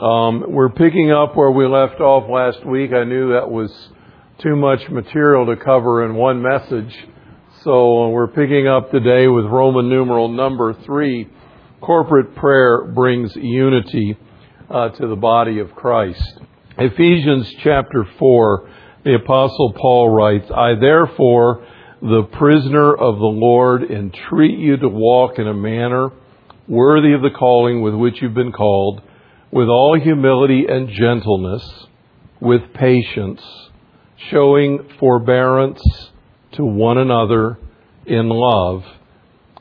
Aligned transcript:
Um, 0.00 0.44
we're 0.46 0.68
picking 0.68 1.10
up 1.10 1.34
where 1.34 1.50
we 1.50 1.66
left 1.66 2.00
off 2.00 2.30
last 2.30 2.64
week. 2.64 2.92
I 2.92 3.02
knew 3.02 3.32
that 3.32 3.50
was 3.50 3.72
too 4.38 4.54
much 4.54 4.88
material 4.88 5.46
to 5.46 5.56
cover 5.56 6.04
in 6.04 6.14
one 6.14 6.40
message. 6.40 6.96
So 7.64 8.04
uh, 8.04 8.08
we're 8.10 8.28
picking 8.28 8.68
up 8.68 8.92
today 8.92 9.26
with 9.26 9.46
Roman 9.46 9.88
numeral 9.88 10.28
number 10.28 10.72
three. 10.84 11.28
Corporate 11.80 12.36
prayer 12.36 12.84
brings 12.84 13.34
unity 13.34 14.16
uh, 14.70 14.90
to 14.90 15.08
the 15.08 15.16
body 15.16 15.58
of 15.58 15.74
Christ. 15.74 16.22
Ephesians 16.78 17.52
chapter 17.64 18.06
4, 18.20 18.70
the 19.04 19.16
Apostle 19.16 19.72
Paul 19.72 20.10
writes, 20.10 20.48
I 20.54 20.74
therefore, 20.80 21.66
the 22.00 22.22
prisoner 22.38 22.94
of 22.94 23.18
the 23.18 23.24
Lord, 23.24 23.82
entreat 23.90 24.60
you 24.60 24.76
to 24.76 24.88
walk 24.88 25.40
in 25.40 25.48
a 25.48 25.54
manner 25.54 26.10
worthy 26.68 27.14
of 27.14 27.22
the 27.22 27.30
calling 27.36 27.82
with 27.82 27.94
which 27.94 28.22
you've 28.22 28.34
been 28.34 28.52
called 28.52 29.02
with 29.50 29.68
all 29.68 29.98
humility 29.98 30.66
and 30.68 30.88
gentleness, 30.88 31.86
with 32.40 32.72
patience, 32.74 33.42
showing 34.30 34.88
forbearance 34.98 35.82
to 36.52 36.64
one 36.64 36.98
another 36.98 37.58
in 38.06 38.28
love, 38.28 38.84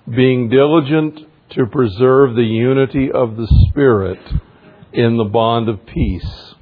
being 0.09 0.49
diligent 0.49 1.19
to 1.51 1.65
preserve 1.65 2.35
the 2.35 2.41
unity 2.41 3.11
of 3.11 3.37
the 3.37 3.47
Spirit 3.69 4.19
in 4.93 5.17
the 5.17 5.23
bond 5.23 5.69
of 5.69 5.85
peace. 5.85 6.53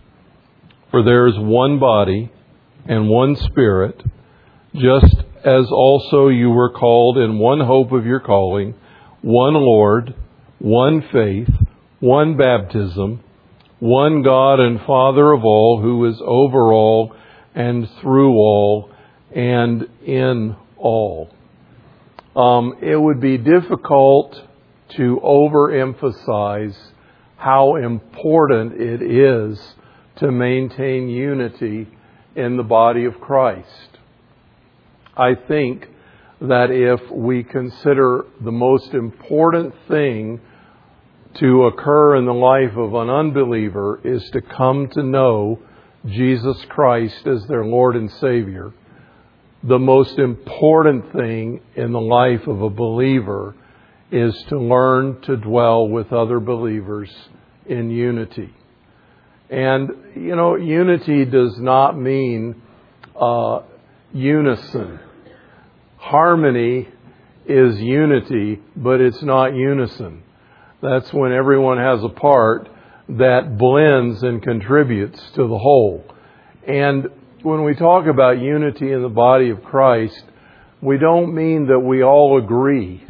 For 0.91 1.03
there 1.03 1.27
is 1.27 1.35
one 1.37 1.79
body 1.79 2.31
and 2.87 3.09
one 3.09 3.35
Spirit, 3.35 4.01
just 4.75 5.15
as 5.43 5.65
also 5.71 6.27
you 6.27 6.49
were 6.49 6.71
called 6.71 7.17
in 7.17 7.39
one 7.39 7.59
hope 7.59 7.91
of 7.91 8.05
your 8.05 8.19
calling, 8.19 8.75
one 9.21 9.53
Lord, 9.53 10.13
one 10.59 11.01
faith, 11.11 11.49
one 12.05 12.37
baptism, 12.37 13.19
one 13.79 14.21
God 14.21 14.59
and 14.59 14.79
Father 14.85 15.33
of 15.33 15.43
all, 15.43 15.81
who 15.81 16.05
is 16.05 16.21
over 16.23 16.71
all 16.71 17.15
and 17.55 17.89
through 17.99 18.33
all 18.35 18.91
and 19.33 19.89
in 20.05 20.55
all. 20.77 21.31
Um, 22.35 22.75
it 22.79 22.95
would 22.95 23.19
be 23.19 23.39
difficult 23.39 24.39
to 24.97 25.19
overemphasize 25.23 26.77
how 27.37 27.75
important 27.77 28.79
it 28.79 29.01
is 29.01 29.59
to 30.17 30.31
maintain 30.31 31.09
unity 31.09 31.87
in 32.35 32.55
the 32.55 32.63
body 32.63 33.05
of 33.05 33.19
Christ. 33.19 33.97
I 35.17 35.33
think 35.33 35.87
that 36.39 36.69
if 36.69 37.09
we 37.09 37.43
consider 37.43 38.25
the 38.41 38.51
most 38.51 38.93
important 38.93 39.73
thing 39.87 40.39
to 41.35 41.65
occur 41.65 42.15
in 42.15 42.25
the 42.25 42.33
life 42.33 42.77
of 42.77 42.93
an 42.93 43.09
unbeliever 43.09 43.99
is 44.03 44.23
to 44.31 44.41
come 44.41 44.87
to 44.93 45.03
know 45.03 45.59
Jesus 46.05 46.63
Christ 46.69 47.27
as 47.27 47.45
their 47.47 47.65
Lord 47.65 47.95
and 47.95 48.09
Savior. 48.11 48.73
The 49.63 49.79
most 49.79 50.19
important 50.19 51.11
thing 51.11 51.61
in 51.75 51.91
the 51.91 51.99
life 51.99 52.47
of 52.47 52.61
a 52.61 52.69
believer 52.69 53.55
is 54.11 54.35
to 54.49 54.59
learn 54.59 55.21
to 55.21 55.35
dwell 55.35 55.87
with 55.87 56.13
other 56.13 56.39
believers 56.39 57.11
in 57.65 57.89
unity. 57.89 58.53
And, 59.49 59.89
you 60.15 60.35
know, 60.35 60.55
unity 60.55 61.25
does 61.25 61.57
not 61.59 61.97
mean 61.99 62.61
uh, 63.19 63.61
unison. 64.13 64.99
Harmony 65.97 66.87
is 67.45 67.79
unity, 67.79 68.61
but 68.75 69.01
it's 69.01 69.21
not 69.21 69.55
unison. 69.55 70.23
That's 70.85 71.11
when 71.11 71.31
everyone 71.31 71.79
has 71.79 72.03
a 72.03 72.09
part 72.09 72.69
that 73.09 73.57
blends 73.57 74.21
and 74.21 74.39
contributes 74.39 75.19
to 75.31 75.47
the 75.47 75.57
whole. 75.57 76.05
And 76.67 77.07
when 77.41 77.63
we 77.63 77.73
talk 77.73 78.05
about 78.05 78.39
unity 78.39 78.91
in 78.91 79.01
the 79.01 79.09
body 79.09 79.49
of 79.49 79.63
Christ, 79.63 80.23
we 80.81 80.99
don't 80.99 81.33
mean 81.33 81.67
that 81.67 81.79
we 81.79 82.03
all 82.03 82.37
agree. 82.37 83.03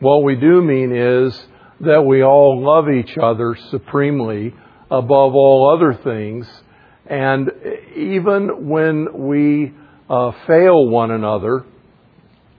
What 0.00 0.24
we 0.24 0.34
do 0.34 0.60
mean 0.62 0.92
is 0.92 1.46
that 1.80 2.02
we 2.02 2.24
all 2.24 2.60
love 2.60 2.90
each 2.90 3.16
other 3.16 3.56
supremely 3.70 4.52
above 4.90 5.36
all 5.36 5.76
other 5.76 5.94
things. 5.94 6.48
And 7.06 7.52
even 7.94 8.68
when 8.68 9.28
we 9.28 9.72
uh, 10.10 10.32
fail 10.48 10.88
one 10.88 11.12
another, 11.12 11.64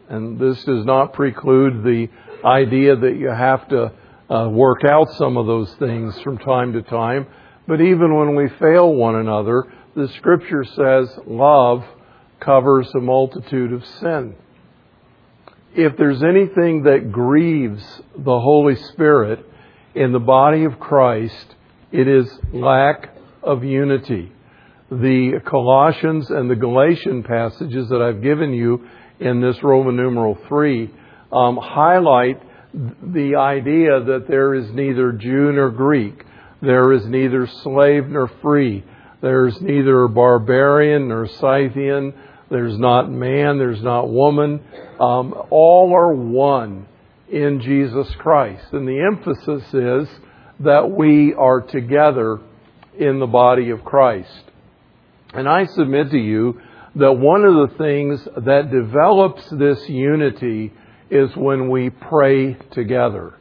and 0.08 0.40
this 0.40 0.64
does 0.64 0.86
not 0.86 1.12
preclude 1.12 1.84
the 1.84 2.08
idea 2.46 2.96
that 2.96 3.18
you 3.18 3.28
have 3.28 3.68
to 3.70 3.92
uh, 4.30 4.50
work 4.50 4.84
out 4.84 5.12
some 5.14 5.38
of 5.38 5.48
those 5.48 5.74
things 5.76 6.20
from 6.22 6.38
time 6.38 6.74
to 6.74 6.82
time. 6.82 7.28
But 7.68 7.82
even 7.82 8.16
when 8.16 8.36
we 8.36 8.50
fail 8.60 8.94
one 8.94 9.16
another, 9.16 9.64
the 9.96 10.08
scripture 10.18 10.64
says 10.64 11.20
love 11.26 11.84
covers 12.40 12.90
a 12.96 13.00
multitude 13.00 13.74
of 13.74 13.86
sin. 14.00 14.36
If 15.76 15.98
there's 15.98 16.24
anything 16.24 16.84
that 16.84 17.12
grieves 17.12 17.84
the 18.16 18.40
Holy 18.40 18.76
Spirit 18.76 19.46
in 19.96 20.12
the 20.12 20.20
body 20.20 20.64
of 20.64 20.80
Christ, 20.80 21.56
it 21.92 22.08
is 22.08 22.28
lack 22.54 23.16
of 23.44 23.64
unity. 23.64 24.32
The 24.90 25.42
Colossians 25.46 26.30
and 26.30 26.50
the 26.50 26.56
Galatian 26.56 27.24
passages 27.24 27.90
that 27.90 28.02
I've 28.02 28.22
given 28.22 28.54
you 28.54 28.88
in 29.20 29.42
this 29.42 29.62
Roman 29.62 29.96
numeral 29.96 30.38
3 30.48 30.90
um, 31.32 31.58
highlight 31.58 32.42
the 33.02 33.36
idea 33.36 34.00
that 34.04 34.28
there 34.28 34.54
is 34.54 34.70
neither 34.72 35.12
Jew 35.12 35.52
nor 35.52 35.72
Greek, 35.72 36.24
there 36.62 36.92
is 36.94 37.06
neither 37.06 37.48
slave 37.48 38.08
nor 38.08 38.28
free, 38.42 38.84
there's 39.22 39.60
neither 39.62 40.08
barbarian 40.08 41.08
nor 41.08 41.28
Scythian, 41.28 42.14
there's 42.50 42.78
not 42.78 43.12
man, 43.12 43.58
there's 43.58 43.82
not 43.82 44.10
woman. 44.10 44.62
Um, 45.00 45.34
all 45.50 45.94
are 45.94 46.14
one 46.14 46.88
in 47.30 47.60
Jesus 47.62 48.10
Christ. 48.16 48.66
And 48.72 48.88
the 48.88 49.02
emphasis 49.02 49.64
is 49.74 50.08
that 50.60 50.90
we 50.90 51.34
are 51.34 51.62
together 51.62 52.40
in 52.98 53.20
the 53.20 53.28
body 53.28 53.72
of 53.72 53.84
Christ. 53.84 54.44
And 55.34 55.48
I 55.48 55.66
submit 55.66 56.12
to 56.12 56.18
you 56.18 56.62
that 56.96 57.14
one 57.14 57.44
of 57.44 57.70
the 57.70 57.78
things 57.78 58.28
that 58.46 58.72
develops 58.72 59.48
this 59.50 59.88
unity 59.90 60.74
is 61.10 61.36
when 61.36 61.70
we 61.70 61.90
pray 61.90 62.54
together. 62.72 63.34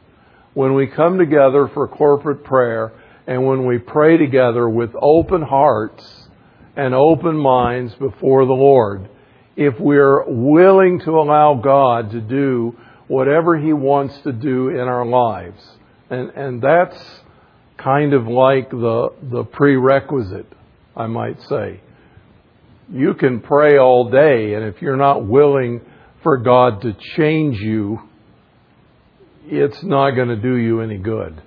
When 0.53 0.73
we 0.73 0.87
come 0.87 1.17
together 1.17 1.69
for 1.73 1.87
corporate 1.87 2.43
prayer 2.43 2.93
and 3.27 3.45
when 3.45 3.65
we 3.65 3.77
pray 3.77 4.17
together 4.17 4.67
with 4.67 4.91
open 4.99 5.41
hearts 5.41 6.27
and 6.75 6.93
open 6.93 7.37
minds 7.37 7.93
before 7.95 8.45
the 8.45 8.53
Lord, 8.53 9.09
if 9.55 9.79
we're 9.79 10.23
willing 10.25 10.99
to 11.01 11.11
allow 11.11 11.55
God 11.55 12.11
to 12.11 12.21
do 12.21 12.77
whatever 13.07 13.57
He 13.57 13.73
wants 13.73 14.17
to 14.21 14.31
do 14.31 14.69
in 14.69 14.79
our 14.79 15.05
lives. 15.05 15.61
And, 16.09 16.29
and 16.31 16.61
that's 16.61 16.97
kind 17.77 18.13
of 18.13 18.27
like 18.27 18.69
the, 18.69 19.09
the 19.21 19.43
prerequisite, 19.43 20.51
I 20.95 21.07
might 21.07 21.41
say. 21.43 21.81
You 22.89 23.13
can 23.13 23.41
pray 23.41 23.77
all 23.77 24.09
day, 24.09 24.53
and 24.53 24.63
if 24.63 24.81
you're 24.81 24.97
not 24.97 25.25
willing 25.25 25.81
for 26.27 26.35
God 26.35 26.81
to 26.81 26.93
change 27.15 27.57
you, 27.57 28.01
it's 29.45 29.81
not 29.81 30.11
going 30.11 30.27
to 30.27 30.35
do 30.35 30.55
you 30.55 30.81
any 30.81 30.97
good. 30.97 31.41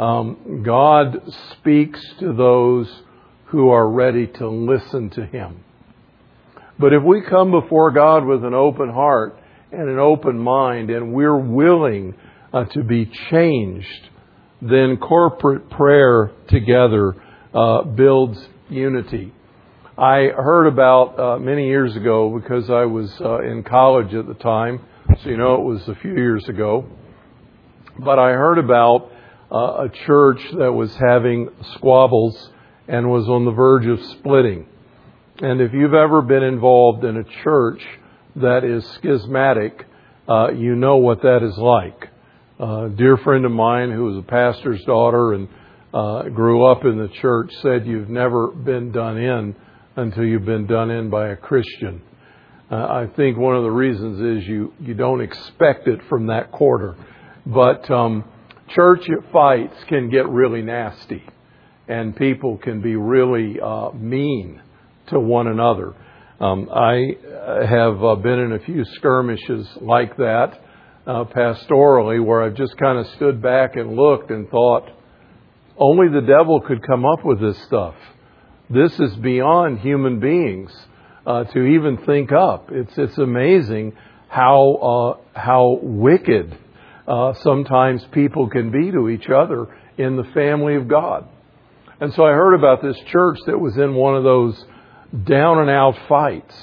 Um, 0.00 0.64
God 0.66 1.22
speaks 1.52 2.00
to 2.18 2.32
those 2.32 2.90
who 3.44 3.68
are 3.68 3.88
ready 3.88 4.26
to 4.26 4.48
listen 4.48 5.10
to 5.10 5.24
Him. 5.24 5.62
But 6.80 6.94
if 6.94 7.04
we 7.04 7.22
come 7.30 7.52
before 7.52 7.92
God 7.92 8.24
with 8.24 8.44
an 8.44 8.54
open 8.54 8.90
heart 8.90 9.38
and 9.70 9.88
an 9.88 10.00
open 10.00 10.36
mind 10.36 10.90
and 10.90 11.12
we're 11.12 11.38
willing 11.38 12.16
uh, 12.52 12.64
to 12.64 12.82
be 12.82 13.08
changed, 13.30 14.08
then 14.60 14.96
corporate 14.96 15.70
prayer 15.70 16.32
together 16.48 17.14
uh, 17.54 17.84
builds 17.84 18.48
unity. 18.68 19.32
I 19.98 20.26
heard 20.26 20.66
about 20.66 21.18
uh, 21.18 21.38
many 21.38 21.68
years 21.68 21.96
ago 21.96 22.38
because 22.38 22.68
I 22.68 22.84
was 22.84 23.10
uh, 23.18 23.40
in 23.40 23.62
college 23.62 24.12
at 24.12 24.26
the 24.26 24.34
time, 24.34 24.80
so 25.22 25.30
you 25.30 25.38
know 25.38 25.54
it 25.54 25.62
was 25.62 25.88
a 25.88 25.94
few 25.94 26.14
years 26.14 26.46
ago. 26.50 26.84
But 27.98 28.18
I 28.18 28.32
heard 28.32 28.58
about 28.58 29.10
uh, 29.50 29.86
a 29.86 29.88
church 30.04 30.42
that 30.58 30.70
was 30.70 30.94
having 30.96 31.48
squabbles 31.76 32.50
and 32.86 33.10
was 33.10 33.26
on 33.26 33.46
the 33.46 33.52
verge 33.52 33.86
of 33.86 34.04
splitting. 34.18 34.66
And 35.38 35.62
if 35.62 35.72
you've 35.72 35.94
ever 35.94 36.20
been 36.20 36.42
involved 36.42 37.02
in 37.02 37.16
a 37.16 37.24
church 37.42 37.82
that 38.36 38.64
is 38.64 38.86
schismatic, 38.98 39.86
uh, 40.28 40.50
you 40.50 40.74
know 40.74 40.98
what 40.98 41.22
that 41.22 41.42
is 41.42 41.56
like. 41.56 42.10
Uh, 42.60 42.84
a 42.84 42.90
dear 42.90 43.16
friend 43.16 43.46
of 43.46 43.52
mine 43.52 43.90
who 43.90 44.04
was 44.04 44.18
a 44.18 44.28
pastor's 44.28 44.84
daughter 44.84 45.32
and 45.32 45.48
uh, 45.94 46.24
grew 46.28 46.66
up 46.66 46.84
in 46.84 46.98
the 46.98 47.08
church 47.22 47.50
said, 47.62 47.86
You've 47.86 48.10
never 48.10 48.48
been 48.48 48.92
done 48.92 49.16
in 49.16 49.56
until 49.96 50.24
you've 50.24 50.44
been 50.44 50.66
done 50.66 50.90
in 50.90 51.10
by 51.10 51.28
a 51.28 51.36
Christian. 51.36 52.02
Uh, 52.70 52.76
I 52.76 53.06
think 53.16 53.38
one 53.38 53.56
of 53.56 53.62
the 53.62 53.70
reasons 53.70 54.20
is 54.42 54.48
you, 54.48 54.72
you 54.80 54.94
don't 54.94 55.20
expect 55.20 55.88
it 55.88 56.00
from 56.08 56.26
that 56.28 56.52
quarter. 56.52 56.96
But 57.46 57.90
um, 57.90 58.24
church 58.68 59.06
fights 59.32 59.76
can 59.88 60.10
get 60.10 60.28
really 60.28 60.62
nasty. 60.62 61.24
and 61.88 62.16
people 62.16 62.58
can 62.58 62.80
be 62.80 62.96
really 62.96 63.60
uh, 63.60 63.90
mean 63.92 64.60
to 65.08 65.20
one 65.20 65.46
another. 65.46 65.94
Um, 66.40 66.68
I 66.72 67.16
have 67.66 68.02
uh, 68.02 68.16
been 68.16 68.38
in 68.40 68.52
a 68.52 68.58
few 68.60 68.84
skirmishes 68.96 69.66
like 69.80 70.16
that 70.16 70.60
uh, 71.06 71.24
pastorally 71.24 72.22
where 72.22 72.42
I've 72.42 72.56
just 72.56 72.76
kind 72.76 72.98
of 72.98 73.06
stood 73.14 73.40
back 73.40 73.76
and 73.76 73.94
looked 73.96 74.30
and 74.30 74.48
thought, 74.50 74.90
only 75.78 76.08
the 76.08 76.26
devil 76.26 76.60
could 76.60 76.86
come 76.86 77.04
up 77.04 77.24
with 77.24 77.40
this 77.40 77.56
stuff. 77.64 77.94
This 78.68 78.98
is 78.98 79.14
beyond 79.16 79.78
human 79.78 80.18
beings 80.18 80.72
uh, 81.24 81.44
to 81.44 81.62
even 81.62 81.98
think 81.98 82.32
up. 82.32 82.70
It's 82.72 82.98
it's 82.98 83.16
amazing 83.16 83.92
how 84.28 85.18
uh, 85.34 85.38
how 85.38 85.78
wicked 85.80 86.58
uh, 87.06 87.34
sometimes 87.34 88.04
people 88.10 88.48
can 88.50 88.72
be 88.72 88.90
to 88.90 89.08
each 89.08 89.28
other 89.28 89.68
in 89.96 90.16
the 90.16 90.24
family 90.34 90.74
of 90.74 90.88
God. 90.88 91.28
And 92.00 92.12
so 92.14 92.24
I 92.24 92.32
heard 92.32 92.54
about 92.54 92.82
this 92.82 92.98
church 93.06 93.38
that 93.46 93.56
was 93.56 93.76
in 93.76 93.94
one 93.94 94.16
of 94.16 94.24
those 94.24 94.64
down 95.24 95.60
and 95.60 95.70
out 95.70 95.96
fights, 96.08 96.56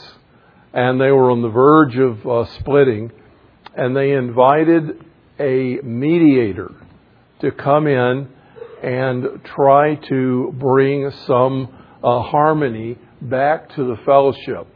and 0.74 1.00
they 1.00 1.10
were 1.10 1.32
on 1.32 1.42
the 1.42 1.48
verge 1.48 1.96
of 1.96 2.28
uh, 2.28 2.46
splitting, 2.60 3.14
and 3.76 3.96
they 3.96 4.12
invited 4.12 5.06
a 5.40 5.80
mediator 5.82 6.76
to 7.40 7.52
come 7.52 7.88
in 7.88 8.28
and 8.84 9.42
try 9.46 9.96
to 9.96 10.54
bring 10.58 11.10
some 11.26 11.80
uh, 12.04 12.22
harmony 12.22 12.98
back 13.22 13.74
to 13.76 13.84
the 13.88 13.98
fellowship. 14.06 14.68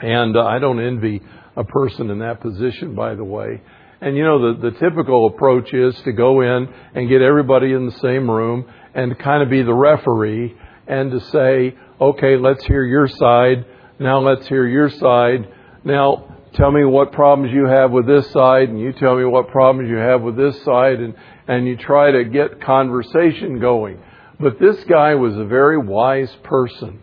And 0.00 0.36
uh, 0.36 0.44
I 0.44 0.58
don't 0.58 0.80
envy 0.80 1.20
a 1.56 1.64
person 1.64 2.10
in 2.10 2.20
that 2.20 2.40
position, 2.40 2.94
by 2.94 3.14
the 3.14 3.24
way. 3.24 3.60
And 4.00 4.16
you 4.16 4.24
know, 4.24 4.54
the, 4.54 4.70
the 4.70 4.78
typical 4.78 5.28
approach 5.28 5.72
is 5.72 5.94
to 6.02 6.12
go 6.12 6.40
in 6.40 6.68
and 6.94 7.08
get 7.08 7.22
everybody 7.22 7.72
in 7.72 7.86
the 7.86 7.98
same 7.98 8.28
room 8.28 8.68
and 8.94 9.16
kind 9.18 9.42
of 9.42 9.50
be 9.50 9.62
the 9.62 9.74
referee 9.74 10.56
and 10.88 11.12
to 11.12 11.20
say, 11.20 11.76
okay, 12.00 12.36
let's 12.36 12.64
hear 12.64 12.84
your 12.84 13.06
side. 13.06 13.64
Now 14.00 14.18
let's 14.18 14.48
hear 14.48 14.66
your 14.66 14.90
side. 14.90 15.48
Now 15.84 16.36
tell 16.54 16.72
me 16.72 16.84
what 16.84 17.12
problems 17.12 17.52
you 17.52 17.66
have 17.66 17.92
with 17.92 18.06
this 18.06 18.28
side 18.32 18.68
and 18.68 18.80
you 18.80 18.92
tell 18.92 19.16
me 19.16 19.24
what 19.24 19.48
problems 19.48 19.88
you 19.88 19.96
have 19.96 20.22
with 20.22 20.36
this 20.36 20.60
side 20.64 20.98
and, 20.98 21.14
and 21.46 21.66
you 21.66 21.76
try 21.76 22.10
to 22.10 22.24
get 22.24 22.60
conversation 22.60 23.60
going. 23.60 24.02
But 24.40 24.58
this 24.58 24.82
guy 24.84 25.14
was 25.14 25.36
a 25.36 25.44
very 25.44 25.78
wise 25.78 26.34
person. 26.42 27.02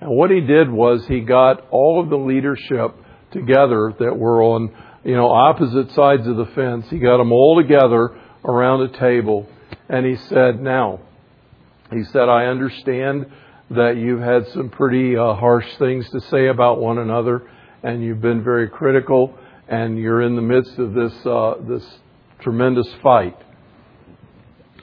And 0.00 0.10
what 0.10 0.30
he 0.30 0.40
did 0.40 0.70
was 0.70 1.06
he 1.06 1.20
got 1.20 1.66
all 1.70 2.00
of 2.02 2.10
the 2.10 2.18
leadership 2.18 2.94
together 3.30 3.94
that 3.98 4.16
were 4.16 4.42
on, 4.42 4.74
you 5.04 5.14
know, 5.14 5.30
opposite 5.30 5.90
sides 5.92 6.26
of 6.26 6.36
the 6.36 6.46
fence. 6.46 6.86
He 6.90 6.98
got 6.98 7.18
them 7.18 7.32
all 7.32 7.60
together 7.60 8.18
around 8.44 8.82
a 8.82 8.98
table 8.98 9.48
and 9.88 10.06
he 10.06 10.16
said, 10.16 10.60
now, 10.60 11.00
he 11.90 12.04
said, 12.04 12.28
I 12.28 12.46
understand 12.46 13.26
that 13.70 13.96
you've 13.96 14.20
had 14.20 14.46
some 14.48 14.70
pretty 14.70 15.16
uh, 15.16 15.34
harsh 15.34 15.66
things 15.78 16.08
to 16.10 16.20
say 16.20 16.48
about 16.48 16.80
one 16.80 16.98
another 16.98 17.48
and 17.82 18.02
you've 18.02 18.20
been 18.20 18.42
very 18.42 18.68
critical 18.68 19.36
and 19.68 19.98
you're 19.98 20.22
in 20.22 20.36
the 20.36 20.42
midst 20.42 20.78
of 20.78 20.94
this, 20.94 21.12
uh, 21.26 21.54
this 21.66 21.84
tremendous 22.40 22.88
fight. 23.02 23.36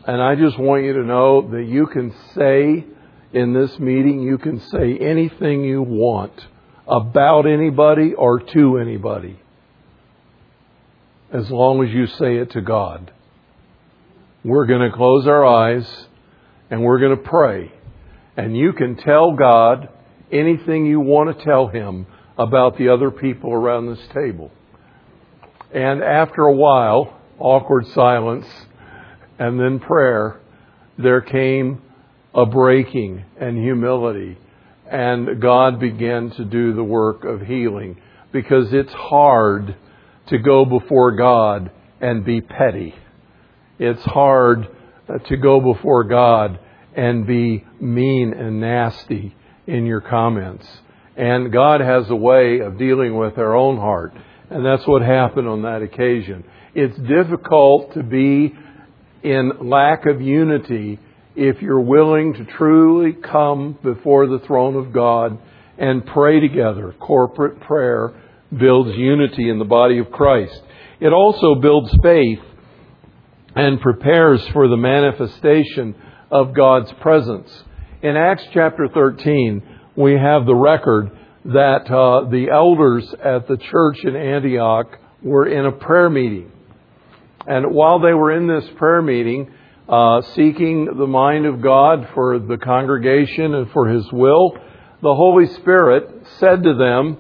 And 0.08 0.22
I 0.22 0.36
just 0.36 0.58
want 0.58 0.84
you 0.84 0.94
to 0.94 1.04
know 1.04 1.50
that 1.52 1.64
you 1.64 1.86
can 1.88 2.14
say 2.36 2.86
in 3.34 3.54
this 3.54 3.78
meeting, 3.80 4.22
you 4.22 4.38
can 4.38 4.60
say 4.60 4.98
anything 4.98 5.64
you 5.64 5.82
want 5.82 6.34
about 6.88 7.46
anybody 7.46 8.14
or 8.14 8.40
to 8.40 8.78
anybody 8.78 9.40
as 11.32 11.50
long 11.50 11.86
as 11.86 11.94
you 11.94 12.08
say 12.08 12.38
it 12.38 12.52
to 12.52 12.62
God. 12.62 13.12
We're 14.44 14.66
going 14.66 14.90
to 14.90 14.96
close 14.96 15.28
our 15.28 15.46
eyes 15.46 15.88
and 16.70 16.84
we're 16.84 17.00
going 17.00 17.16
to 17.16 17.24
pray. 17.24 17.72
And 18.36 18.58
you 18.58 18.74
can 18.74 18.96
tell 18.96 19.34
God 19.34 19.90
anything 20.32 20.86
you 20.86 21.00
want 21.00 21.38
to 21.38 21.44
tell 21.44 21.68
Him 21.68 22.08
about 22.38 22.78
the 22.78 22.90
other 22.90 23.12
people 23.12 23.54
around 23.54 23.88
this 23.88 24.06
table. 24.14 24.52
And 25.74 26.02
after 26.02 26.44
a 26.44 26.54
while, 26.54 27.18
awkward 27.40 27.88
silence, 27.88 28.48
and 29.42 29.60
then 29.60 29.80
prayer, 29.80 30.40
there 31.00 31.20
came 31.20 31.82
a 32.32 32.46
breaking 32.46 33.26
and 33.40 33.58
humility. 33.58 34.38
And 34.88 35.42
God 35.42 35.80
began 35.80 36.30
to 36.38 36.46
do 36.46 36.74
the 36.76 36.84
work 36.84 37.24
of 37.24 37.42
healing 37.42 38.00
because 38.32 38.72
it's 38.72 38.94
hard 38.94 39.76
to 40.28 40.38
go 40.38 40.64
before 40.64 41.14
God 41.14 41.72
and 42.00 42.24
be 42.24 42.42
petty. 42.42 42.94
It's 43.80 44.04
hard 44.04 44.68
to 45.26 45.38
go 45.38 45.60
before 45.60 46.04
God 46.04 46.60
and 46.96 47.26
be 47.26 47.66
mean 47.80 48.34
and 48.34 48.62
nasty 48.62 49.36
in 49.66 49.88
your 49.88 50.02
comments. 50.02 50.68
And 51.18 51.52
God 51.52 51.82
has 51.82 52.08
a 52.12 52.16
way 52.16 52.60
of 52.60 52.78
dealing 52.78 53.18
with 53.18 53.40
our 53.40 53.56
own 53.56 53.78
heart. 53.78 54.14
And 54.52 54.64
that's 54.64 54.86
what 54.86 55.02
happened 55.02 55.48
on 55.48 55.64
that 55.64 55.82
occasion. 55.82 56.44
It's 56.76 56.96
difficult 57.00 57.96
to 57.96 58.04
be 58.04 58.56
in 59.24 59.52
lack 59.70 60.06
of 60.06 60.22
unity 60.22 61.00
if 61.36 61.62
you're 61.62 61.80
willing 61.80 62.34
to 62.34 62.46
truly 62.46 63.14
come 63.14 63.78
before 63.84 64.28
the 64.28 64.40
throne 64.40 64.76
of 64.76 64.92
God 64.92 65.38
and 65.78 66.06
pray 66.06 66.40
together. 66.40 66.94
Corporate 67.00 67.62
prayer 67.62 68.14
builds 68.58 68.96
unity 68.98 69.50
in 69.50 69.60
the 69.60 69.66
body 69.66 69.98
of 70.00 70.12
Christ. 70.12 70.62
It 71.00 71.14
also 71.14 71.56
builds 71.56 71.94
faith 72.04 72.40
and 73.56 73.82
prepares 73.82 74.46
for 74.50 74.68
the 74.68 74.78
manifestation 74.78 75.96
of 76.30 76.54
God's 76.54 76.92
presence. 77.02 77.50
In 78.02 78.16
Acts 78.16 78.44
chapter 78.54 78.88
13, 78.88 79.62
we 79.96 80.14
have 80.14 80.46
the 80.46 80.56
record 80.56 81.12
that 81.46 81.92
uh, 81.92 82.30
the 82.30 82.50
elders 82.52 83.14
at 83.24 83.48
the 83.48 83.58
church 83.58 84.04
in 84.04 84.16
Antioch 84.16 84.98
were 85.24 85.48
in 85.48 85.66
a 85.66 85.72
prayer 85.72 86.10
meeting. 86.10 86.52
And 87.48 87.72
while 87.72 88.00
they 88.00 88.14
were 88.14 88.32
in 88.32 88.48
this 88.48 88.70
prayer 88.78 89.02
meeting, 89.02 89.52
uh, 89.90 90.22
seeking 90.36 90.86
the 90.86 91.08
mind 91.08 91.46
of 91.46 91.62
God 91.62 92.10
for 92.14 92.40
the 92.40 92.58
congregation 92.58 93.54
and 93.54 93.70
for 93.72 93.88
His 93.88 94.10
will, 94.12 94.58
the 95.02 95.16
Holy 95.16 95.48
Spirit 95.48 96.28
said 96.40 96.64
to 96.64 96.76
them, 96.76 97.18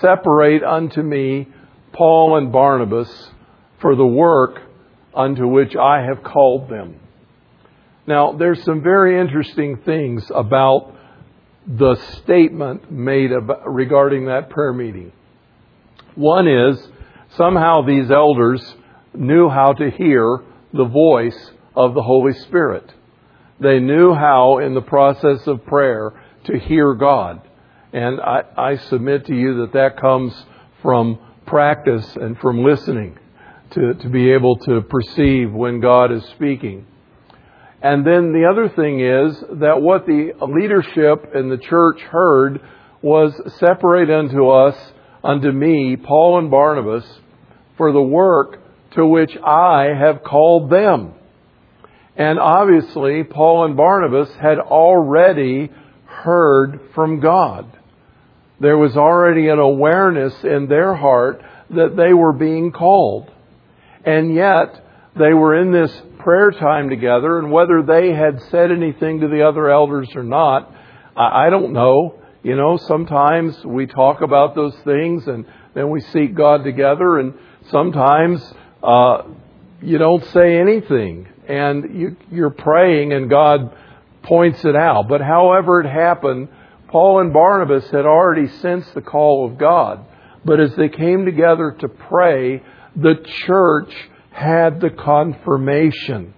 Separate 0.00 0.62
unto 0.62 1.02
me 1.02 1.48
Paul 1.92 2.36
and 2.36 2.52
Barnabas 2.52 3.30
for 3.80 3.96
the 3.96 4.06
work 4.06 4.60
unto 5.14 5.48
which 5.48 5.74
I 5.74 6.02
have 6.02 6.22
called 6.22 6.68
them. 6.68 7.00
Now, 8.06 8.32
there's 8.32 8.62
some 8.64 8.82
very 8.82 9.18
interesting 9.18 9.78
things 9.78 10.30
about 10.34 10.94
the 11.66 11.96
statement 12.22 12.92
made 12.92 13.32
about, 13.32 13.72
regarding 13.72 14.26
that 14.26 14.50
prayer 14.50 14.72
meeting. 14.72 15.12
One 16.14 16.46
is 16.46 16.78
somehow 17.36 17.82
these 17.82 18.10
elders 18.10 18.62
knew 19.18 19.48
how 19.48 19.72
to 19.72 19.90
hear 19.90 20.42
the 20.72 20.84
voice 20.84 21.50
of 21.74 21.94
the 21.94 22.02
Holy 22.02 22.32
Spirit. 22.32 22.92
They 23.60 23.78
knew 23.80 24.14
how, 24.14 24.58
in 24.58 24.74
the 24.74 24.82
process 24.82 25.46
of 25.46 25.64
prayer, 25.64 26.12
to 26.44 26.58
hear 26.58 26.94
God. 26.94 27.40
And 27.92 28.20
I, 28.20 28.42
I 28.56 28.76
submit 28.76 29.26
to 29.26 29.34
you 29.34 29.60
that 29.60 29.72
that 29.72 30.00
comes 30.00 30.34
from 30.82 31.18
practice 31.46 32.16
and 32.16 32.38
from 32.38 32.62
listening 32.62 33.18
to, 33.70 33.94
to 33.94 34.08
be 34.08 34.30
able 34.32 34.56
to 34.56 34.82
perceive 34.82 35.52
when 35.52 35.80
God 35.80 36.12
is 36.12 36.24
speaking. 36.34 36.86
And 37.82 38.06
then 38.06 38.32
the 38.32 38.48
other 38.50 38.68
thing 38.68 39.00
is 39.00 39.38
that 39.60 39.80
what 39.80 40.06
the 40.06 40.32
leadership 40.40 41.32
in 41.34 41.48
the 41.48 41.58
church 41.58 42.00
heard 42.00 42.60
was 43.02 43.32
separate 43.58 44.10
unto 44.10 44.48
us, 44.48 44.76
unto 45.22 45.52
me, 45.52 45.96
Paul 45.96 46.38
and 46.38 46.50
Barnabas, 46.50 47.04
for 47.76 47.92
the 47.92 48.02
work 48.02 48.60
to 48.96 49.06
which 49.06 49.36
I 49.36 49.94
have 49.96 50.24
called 50.24 50.70
them. 50.70 51.14
And 52.16 52.38
obviously, 52.38 53.24
Paul 53.24 53.66
and 53.66 53.76
Barnabas 53.76 54.34
had 54.40 54.58
already 54.58 55.70
heard 56.06 56.80
from 56.94 57.20
God. 57.20 57.70
There 58.58 58.78
was 58.78 58.96
already 58.96 59.48
an 59.48 59.58
awareness 59.58 60.34
in 60.42 60.66
their 60.68 60.94
heart 60.94 61.42
that 61.70 61.94
they 61.96 62.14
were 62.14 62.32
being 62.32 62.72
called. 62.72 63.30
And 64.04 64.34
yet, 64.34 64.82
they 65.18 65.34
were 65.34 65.60
in 65.60 65.72
this 65.72 65.92
prayer 66.18 66.50
time 66.50 66.88
together, 66.88 67.38
and 67.38 67.52
whether 67.52 67.82
they 67.82 68.12
had 68.12 68.40
said 68.50 68.70
anything 68.72 69.20
to 69.20 69.28
the 69.28 69.46
other 69.46 69.70
elders 69.70 70.08
or 70.14 70.22
not, 70.22 70.72
I 71.16 71.50
don't 71.50 71.72
know. 71.72 72.20
You 72.42 72.56
know, 72.56 72.76
sometimes 72.76 73.64
we 73.64 73.86
talk 73.86 74.20
about 74.20 74.54
those 74.54 74.76
things 74.84 75.26
and 75.26 75.46
then 75.74 75.90
we 75.90 76.00
seek 76.00 76.34
God 76.34 76.64
together, 76.64 77.18
and 77.18 77.34
sometimes 77.70 78.42
uh, 78.86 79.22
you 79.82 79.98
don't 79.98 80.24
say 80.26 80.58
anything 80.58 81.26
and 81.48 82.00
you, 82.00 82.16
you're 82.30 82.50
praying 82.50 83.12
and 83.12 83.28
God 83.28 83.76
points 84.22 84.64
it 84.64 84.76
out. 84.76 85.08
But 85.08 85.20
however 85.20 85.80
it 85.80 85.88
happened, 85.88 86.48
Paul 86.88 87.20
and 87.20 87.32
Barnabas 87.32 87.84
had 87.90 88.06
already 88.06 88.48
sensed 88.48 88.94
the 88.94 89.02
call 89.02 89.44
of 89.46 89.58
God. 89.58 90.04
But 90.44 90.60
as 90.60 90.74
they 90.76 90.88
came 90.88 91.24
together 91.24 91.76
to 91.80 91.88
pray, 91.88 92.62
the 92.94 93.16
church 93.46 93.92
had 94.30 94.80
the 94.80 94.90
confirmation 94.90 96.34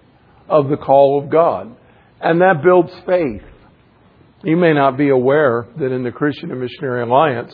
of 0.47 0.69
the 0.69 0.77
call 0.77 1.21
of 1.21 1.29
God. 1.29 1.75
And 2.19 2.41
that 2.41 2.63
builds 2.63 2.91
faith. 3.05 3.43
You 4.43 4.57
may 4.57 4.73
not 4.73 4.97
be 4.97 5.09
aware 5.09 5.67
that 5.77 5.91
in 5.91 6.03
the 6.03 6.11
Christian 6.11 6.49
and 6.49 6.59
Missionary 6.59 7.03
Alliance, 7.03 7.53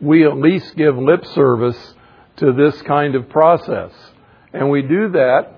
we 0.00 0.24
at 0.24 0.36
least 0.36 0.76
give 0.76 0.96
lip 0.96 1.24
service 1.34 1.94
to 2.36 2.52
this 2.52 2.80
kind 2.82 3.14
of 3.14 3.28
process. 3.28 3.90
And 4.56 4.70
we 4.70 4.80
do 4.80 5.10
that 5.10 5.52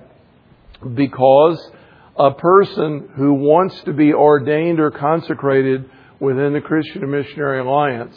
because 0.95 1.71
a 2.19 2.33
person 2.33 3.09
who 3.17 3.35
wants 3.35 3.81
to 3.83 3.93
be 3.93 4.13
ordained 4.13 4.81
or 4.81 4.91
consecrated 4.91 5.89
within 6.19 6.53
the 6.53 6.61
Christian 6.61 7.09
Missionary 7.09 7.61
Alliance 7.61 8.17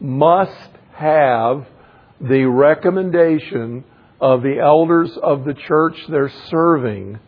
must 0.00 0.70
have 0.94 1.66
the 2.18 2.44
recommendation 2.46 3.84
of 4.22 4.40
the 4.40 4.58
elders 4.58 5.10
of 5.22 5.44
the 5.44 5.52
church 5.52 5.98
they're 6.08 6.32
serving 6.48 7.18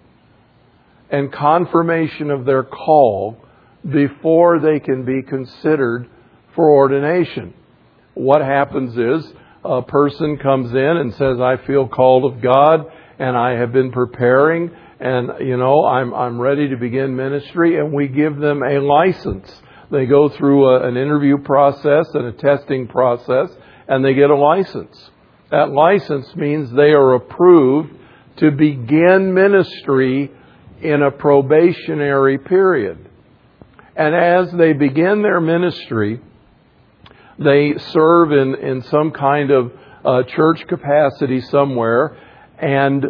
and 1.11 1.31
confirmation 1.31 2.31
of 2.31 2.47
their 2.47 2.63
call 2.63 3.37
before 3.87 4.61
they 4.61 4.81
can 4.81 5.05
be 5.05 5.21
considered 5.21 6.09
for 6.55 6.71
ordination. 6.71 7.53
What 8.15 8.41
happens 8.41 8.97
is 8.97 9.31
a 9.65 9.83
person 9.83 10.37
comes 10.39 10.73
in 10.73 10.79
and 10.79 11.13
says, 11.15 11.41
I 11.41 11.57
feel 11.67 11.89
called 11.89 12.33
of 12.33 12.43
God 12.43 12.87
and 13.19 13.37
I 13.37 13.53
have 13.53 13.73
been 13.73 13.93
preparing 13.93 14.71
and, 15.01 15.31
you 15.41 15.57
know, 15.57 15.85
I'm, 15.85 16.15
I'm 16.15 16.41
ready 16.41 16.69
to 16.69 16.77
begin 16.77 17.17
ministry 17.17 17.79
and 17.79 17.93
we 17.93 18.09
give 18.09 18.37
them 18.37 18.63
a 18.63 18.79
license. 18.81 19.51
They 19.91 20.07
go 20.07 20.29
through 20.29 20.69
a, 20.69 20.89
an 20.89 20.97
interview 20.97 21.39
process 21.39 22.07
and 22.15 22.27
a 22.27 22.33
testing 22.33 22.87
process 22.89 23.51
and 23.89 24.05
they 24.05 24.15
get 24.15 24.31
a 24.31 24.37
license. 24.37 25.11
That 25.51 25.71
license 25.71 26.35
means 26.37 26.71
they 26.71 26.93
are 26.93 27.15
approved 27.15 27.93
to 28.39 28.51
begin 28.51 29.35
ministry 29.35 30.31
in 30.83 31.03
a 31.03 31.11
probationary 31.11 32.39
period. 32.39 33.11
And 33.97 34.15
as 34.15 34.53
they 34.53 34.73
begin 34.73 35.23
their 35.23 35.41
ministry, 35.41 36.21
they 37.39 37.75
serve 37.93 38.33
in, 38.33 38.55
in 38.55 38.83
some 38.83 39.11
kind 39.11 39.51
of 39.51 39.73
uh, 40.05 40.23
church 40.25 40.67
capacity 40.69 41.41
somewhere, 41.41 42.17
and 42.59 43.05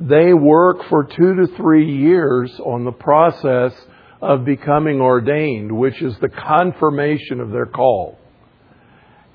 they 0.00 0.32
work 0.32 0.88
for 0.88 1.04
two 1.04 1.34
to 1.34 1.46
three 1.56 1.96
years 1.96 2.52
on 2.60 2.84
the 2.84 2.92
process 2.92 3.72
of 4.20 4.44
becoming 4.44 5.00
ordained, 5.00 5.70
which 5.72 6.00
is 6.02 6.16
the 6.18 6.28
confirmation 6.28 7.40
of 7.40 7.50
their 7.50 7.66
call. 7.66 8.18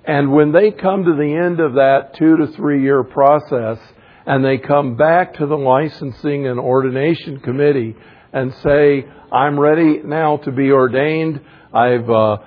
And 0.06 0.34
when 0.34 0.52
they 0.52 0.72
come 0.72 1.06
to 1.06 1.16
the 1.16 1.42
end 1.46 1.60
of 1.60 1.75
that 1.75 2.16
two 2.18 2.38
to 2.38 2.48
three 2.48 2.82
year 2.82 3.04
process 3.04 3.78
and 4.25 4.44
they 4.44 4.58
come 4.58 4.96
back 4.96 5.36
to 5.36 5.46
the 5.46 5.58
licensing 5.58 6.48
and 6.48 6.60
ordination 6.60 7.40
committee 7.40 7.96
and 8.34 8.54
say, 8.56 9.06
I'm 9.32 9.60
ready 9.60 10.02
now 10.04 10.38
to 10.38 10.52
be 10.52 10.72
ordained. 10.72 11.40
I've, 11.74 12.10
uh, 12.10 12.38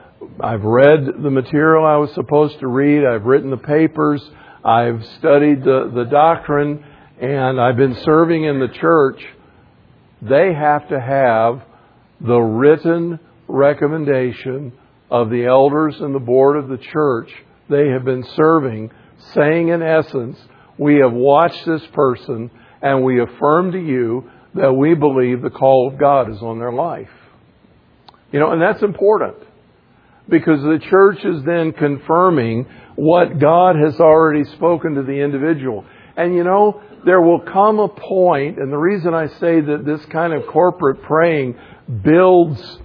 I've 0.40 0.62
read 0.62 1.06
the 1.22 1.30
material 1.30 1.84
I 1.84 1.96
was 1.96 2.12
supposed 2.14 2.60
to 2.60 2.66
read. 2.66 3.04
I've 3.04 3.24
written 3.24 3.50
the 3.50 3.56
papers. 3.56 4.22
I've 4.64 5.04
studied 5.18 5.62
the, 5.62 5.90
the 5.94 6.04
doctrine 6.04 6.84
and 7.20 7.60
I've 7.60 7.76
been 7.76 7.96
serving 8.04 8.44
in 8.44 8.58
the 8.58 8.68
church. 8.68 9.22
They 10.22 10.52
have 10.54 10.88
to 10.88 11.00
have 11.00 11.62
the 12.20 12.38
written 12.38 13.20
recommendation 13.48 14.72
of 15.10 15.30
the 15.30 15.44
elders 15.44 15.96
and 16.00 16.14
the 16.14 16.20
board 16.20 16.56
of 16.56 16.68
the 16.68 16.78
church 16.78 17.30
they 17.68 17.88
have 17.88 18.04
been 18.04 18.24
serving, 18.34 18.90
saying 19.34 19.68
in 19.68 19.82
essence, 19.82 20.38
we 20.78 20.96
have 20.96 21.12
watched 21.12 21.64
this 21.66 21.84
person 21.92 22.50
and 22.82 23.04
we 23.04 23.20
affirm 23.20 23.72
to 23.72 23.78
you 23.78 24.30
that 24.54 24.72
we 24.72 24.94
believe 24.94 25.42
the 25.42 25.50
call 25.50 25.88
of 25.88 25.98
God 25.98 26.30
is 26.30 26.40
on 26.40 26.58
their 26.58 26.72
life. 26.72 27.10
You 28.32 28.40
know, 28.40 28.52
and 28.52 28.60
that's 28.60 28.82
important 28.82 29.36
because 30.28 30.60
the 30.62 30.80
church 30.90 31.24
is 31.24 31.44
then 31.44 31.72
confirming 31.72 32.66
what 32.96 33.38
God 33.38 33.76
has 33.76 34.00
already 34.00 34.44
spoken 34.44 34.94
to 34.94 35.02
the 35.02 35.20
individual. 35.20 35.84
And 36.16 36.34
you 36.34 36.44
know, 36.44 36.80
there 37.04 37.20
will 37.20 37.40
come 37.40 37.78
a 37.78 37.88
point, 37.88 38.58
and 38.58 38.72
the 38.72 38.78
reason 38.78 39.14
I 39.14 39.28
say 39.28 39.60
that 39.60 39.84
this 39.84 40.04
kind 40.06 40.32
of 40.32 40.46
corporate 40.46 41.02
praying 41.02 41.56
builds 42.02 42.78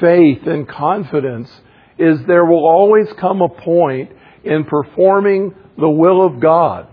faith 0.00 0.46
and 0.46 0.68
confidence 0.68 1.50
is 1.98 2.18
there 2.26 2.44
will 2.44 2.66
always 2.66 3.06
come 3.18 3.42
a 3.42 3.48
point 3.48 4.10
in 4.42 4.64
performing 4.64 5.54
the 5.76 5.88
will 5.88 6.26
of 6.26 6.40
God 6.40 6.88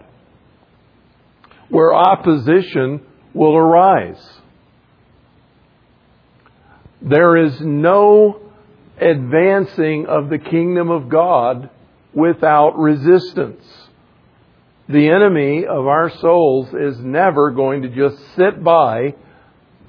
where 1.69 1.93
opposition 1.93 3.01
will 3.33 3.55
arise. 3.55 4.21
There 7.01 7.37
is 7.37 7.59
no 7.61 8.46
advancing 8.99 10.05
of 10.07 10.29
the 10.29 10.39
kingdom 10.39 10.89
of 10.89 11.09
God 11.09 11.69
without 12.13 12.77
resistance. 12.77 13.63
The 14.89 15.09
enemy 15.09 15.65
of 15.65 15.85
our 15.85 16.09
souls 16.19 16.69
is 16.73 16.97
never 16.99 17.51
going 17.51 17.81
to 17.81 17.89
just 17.89 18.17
sit 18.35 18.63
by 18.63 19.15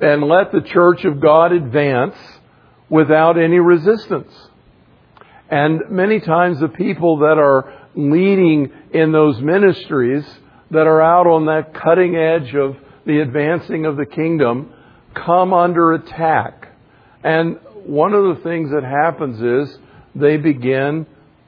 and 0.00 0.22
let 0.24 0.52
the 0.52 0.60
church 0.60 1.04
of 1.04 1.20
God 1.20 1.52
advance 1.52 2.16
without 2.88 3.38
any 3.38 3.58
resistance. 3.58 4.32
And 5.48 5.82
many 5.90 6.20
times 6.20 6.60
the 6.60 6.68
people 6.68 7.18
that 7.18 7.38
are 7.38 7.88
leading 7.94 8.70
in 8.92 9.12
those 9.12 9.40
ministries 9.40 10.24
that 10.70 10.86
are 10.86 11.00
out 11.00 11.26
on 11.26 11.46
that 11.46 11.74
cutting 11.74 12.16
edge 12.16 12.54
of 12.54 12.76
the 13.06 13.20
advancing 13.20 13.86
of 13.86 13.96
the 13.96 14.04
kingdom 14.04 14.72
come 15.14 15.54
under 15.54 15.92
attack. 15.92 16.68
And 17.24 17.58
one 17.88 18.12
of 18.12 18.36
the 18.36 18.42
things 18.42 18.70
that 18.70 18.84
happens 18.84 19.40
is 19.40 19.78
they 20.14 20.36
begin 20.36 21.06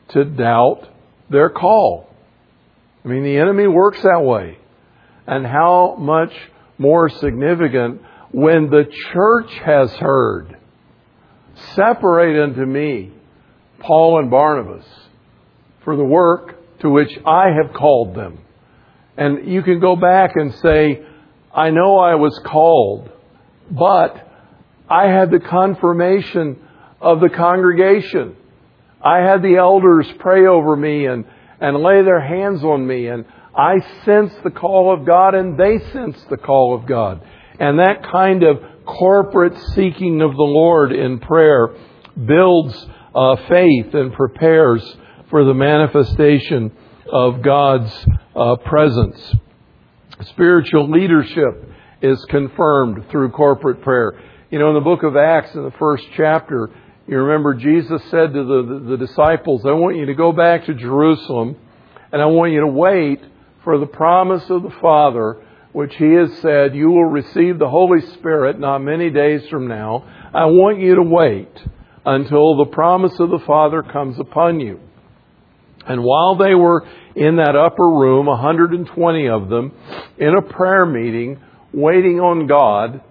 to 0.09 0.25
doubt 0.25 0.89
their 1.29 1.51
call. 1.51 2.09
I 3.05 3.09
mean, 3.09 3.25
the 3.25 3.37
enemy 3.37 3.67
works 3.67 4.01
that 4.03 4.23
way. 4.23 4.59
And 5.27 5.47
how 5.47 5.97
much 5.99 6.33
more 6.79 7.11
significant 7.11 8.01
when 8.33 8.71
the 8.71 8.85
church 9.13 9.53
has 9.65 9.93
heard, 9.93 10.57
separate 11.75 12.43
unto 12.43 12.65
me 12.65 13.13
Paul 13.81 14.19
and 14.19 14.31
Barnabas 14.31 14.87
for 15.85 15.95
the 15.95 16.05
work 16.05 16.57
to 16.81 16.89
which 16.89 17.11
I 17.27 17.49
have 17.51 17.75
called 17.75 18.15
them. 18.15 18.39
And 19.17 19.47
you 19.47 19.63
can 19.63 19.79
go 19.79 19.95
back 19.95 20.37
and 20.37 20.55
say, 20.55 21.05
I 21.55 21.71
know 21.71 21.99
I 21.99 22.15
was 22.15 22.41
called, 22.47 23.11
but 23.71 24.30
I 24.91 25.07
had 25.07 25.31
the 25.31 25.39
confirmation 25.39 26.59
of 27.01 27.21
the 27.21 27.31
congregation. 27.31 28.37
I 29.03 29.19
had 29.19 29.41
the 29.41 29.57
elders 29.57 30.07
pray 30.19 30.47
over 30.47 30.77
me 30.77 31.07
and, 31.07 31.25
and 31.61 31.77
lay 31.79 32.03
their 32.03 32.21
hands 32.21 32.65
on 32.65 32.87
me, 32.87 33.07
and 33.07 33.25
I 33.57 33.77
sensed 34.05 34.43
the 34.43 34.51
call 34.51 34.93
of 34.93 35.07
God, 35.07 35.35
and 35.35 35.59
they 35.59 35.79
sensed 35.93 36.29
the 36.29 36.37
call 36.37 36.75
of 36.75 36.87
God. 36.87 37.23
And 37.59 37.79
that 37.79 38.03
kind 38.11 38.43
of 38.43 38.59
corporate 38.85 39.57
seeking 39.75 40.21
of 40.23 40.33
the 40.33 40.43
Lord 40.43 40.93
in 40.93 41.21
prayer 41.21 41.69
builds 42.27 42.75
uh, 43.15 43.37
faith 43.49 43.95
and 43.95 44.13
prepares 44.13 44.83
for 45.31 45.45
the 45.45 45.55
manifestation 45.55 46.73
of 47.13 47.43
God's 47.43 47.93
uh, 48.35 48.57
presence. 48.65 49.35
Spiritual 50.31 50.91
leadership 50.91 51.71
is 52.03 52.25
confirmed 52.29 53.09
through 53.11 53.31
corporate 53.31 53.83
prayer. 53.83 54.21
You 54.51 54.59
know, 54.59 54.71
in 54.71 54.75
the 54.75 54.81
book 54.81 55.05
of 55.05 55.17
Acts, 55.17 55.55
in 55.55 55.63
the 55.63 55.71
first 55.79 56.03
chapter, 56.17 56.71
you 57.07 57.17
remember 57.17 57.55
Jesus 57.55 58.03
said 58.11 58.35
to 58.35 58.45
the, 58.45 58.67
the, 58.67 58.97
the 58.97 59.07
disciples, 59.07 59.65
I 59.65 59.71
want 59.71 59.97
you 59.97 60.07
to 60.07 60.15
go 60.15 60.33
back 60.33 60.67
to 60.67 60.75
Jerusalem 60.75 61.55
and 62.11 62.21
I 62.21 62.27
want 62.27 62.53
you 62.53 62.63
to 62.63 62.67
wait 62.67 63.21
for 63.63 63.79
the 63.79 63.87
promise 63.87 64.43
of 64.51 64.65
the 64.65 64.75
Father, 64.83 65.37
which 65.71 65.95
He 65.95 66.15
has 66.15 66.37
said, 66.39 66.75
you 66.75 66.89
will 66.89 67.05
receive 67.05 67.61
the 67.61 67.69
Holy 67.69 68.01
Spirit 68.15 68.59
not 68.59 68.81
many 68.81 69.09
days 69.09 69.47
from 69.49 69.69
now. 69.69 70.03
I 70.35 70.47
want 70.47 70.81
you 70.81 70.97
to 70.97 71.03
wait 71.03 71.57
until 72.05 72.57
the 72.57 72.73
promise 72.73 73.21
of 73.21 73.31
the 73.31 73.45
Father 73.47 73.85
comes 73.85 74.19
upon 74.19 74.59
you. 74.59 74.81
And 75.87 76.03
while 76.03 76.35
they 76.35 76.57
were 76.57 76.85
in 77.15 77.37
that 77.37 77.55
upper 77.55 77.89
room, 77.89 78.27
120 78.27 79.29
of 79.29 79.49
them, 79.49 79.71
in 80.19 80.35
a 80.35 80.43
prayer 80.43 80.87
meeting, 80.87 81.41
waiting 81.73 82.19
on 82.19 82.49
God, 82.49 83.03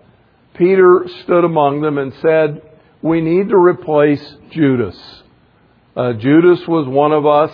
Peter 0.60 1.06
stood 1.24 1.46
among 1.46 1.80
them 1.80 1.98
and 1.98 2.13
said, 2.22 2.62
We 3.01 3.22
need 3.22 3.48
to 3.48 3.56
replace 3.56 4.22
Judas. 4.51 5.00
Uh, 5.96 6.13
Judas 6.13 6.60
was 6.68 6.86
one 6.86 7.13
of 7.13 7.25
us, 7.25 7.51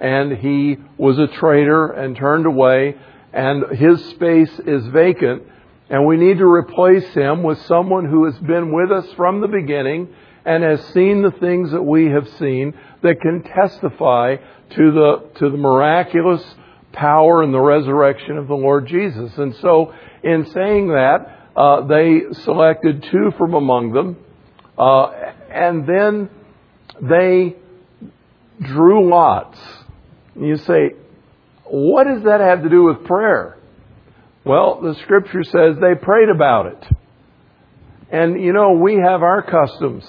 and 0.00 0.36
he 0.36 0.76
was 0.98 1.16
a 1.20 1.28
traitor 1.28 1.92
and 1.92 2.16
turned 2.16 2.46
away, 2.46 2.96
and 3.32 3.78
his 3.78 4.04
space 4.10 4.50
is 4.66 4.84
vacant, 4.88 5.44
and 5.88 6.04
we 6.04 6.16
need 6.16 6.38
to 6.38 6.44
replace 6.44 7.06
him 7.14 7.44
with 7.44 7.64
someone 7.66 8.06
who 8.06 8.24
has 8.24 8.36
been 8.40 8.72
with 8.72 8.90
us 8.90 9.06
from 9.12 9.40
the 9.40 9.48
beginning 9.48 10.08
and 10.44 10.64
has 10.64 10.84
seen 10.88 11.22
the 11.22 11.30
things 11.30 11.70
that 11.70 11.82
we 11.82 12.06
have 12.06 12.28
seen 12.30 12.74
that 13.02 13.20
can 13.20 13.44
testify 13.44 14.34
to 14.70 14.90
the, 14.90 15.30
to 15.36 15.50
the 15.50 15.56
miraculous 15.56 16.42
power 16.92 17.44
and 17.44 17.54
the 17.54 17.60
resurrection 17.60 18.36
of 18.38 18.48
the 18.48 18.54
Lord 18.54 18.88
Jesus. 18.88 19.38
And 19.38 19.54
so, 19.56 19.94
in 20.24 20.46
saying 20.46 20.88
that, 20.88 21.36
uh, 21.56 21.86
they 21.86 22.20
selected 22.44 23.06
two 23.10 23.32
from 23.36 23.54
among 23.54 23.92
them, 23.92 24.16
uh, 24.78 25.06
and 25.50 25.86
then 25.86 26.30
they 27.00 27.56
drew 28.62 29.08
lots. 29.08 29.58
You 30.36 30.56
say, 30.56 30.92
what 31.64 32.04
does 32.04 32.24
that 32.24 32.40
have 32.40 32.62
to 32.62 32.68
do 32.68 32.84
with 32.84 33.04
prayer? 33.04 33.58
Well, 34.44 34.80
the 34.80 34.94
scripture 35.02 35.44
says 35.44 35.76
they 35.80 35.94
prayed 36.00 36.28
about 36.28 36.66
it. 36.66 36.86
And 38.10 38.42
you 38.42 38.52
know, 38.52 38.72
we 38.72 38.94
have 38.94 39.22
our 39.22 39.42
customs. 39.42 40.04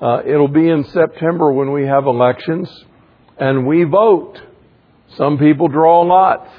Uh, 0.00 0.22
it'll 0.26 0.48
be 0.48 0.68
in 0.68 0.84
September 0.84 1.52
when 1.52 1.72
we 1.72 1.86
have 1.86 2.06
elections, 2.06 2.68
and 3.38 3.66
we 3.66 3.84
vote. 3.84 4.38
Some 5.16 5.38
people 5.38 5.68
draw 5.68 6.02
lots. 6.02 6.50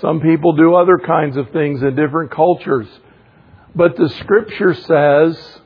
Some 0.00 0.20
people 0.20 0.54
do 0.54 0.74
other 0.74 0.98
kinds 0.98 1.36
of 1.36 1.50
things 1.50 1.82
in 1.82 1.94
different 1.96 2.30
cultures. 2.30 2.86
But 3.74 3.96
the 3.96 4.08
scripture 4.08 4.74
says, 4.74 5.60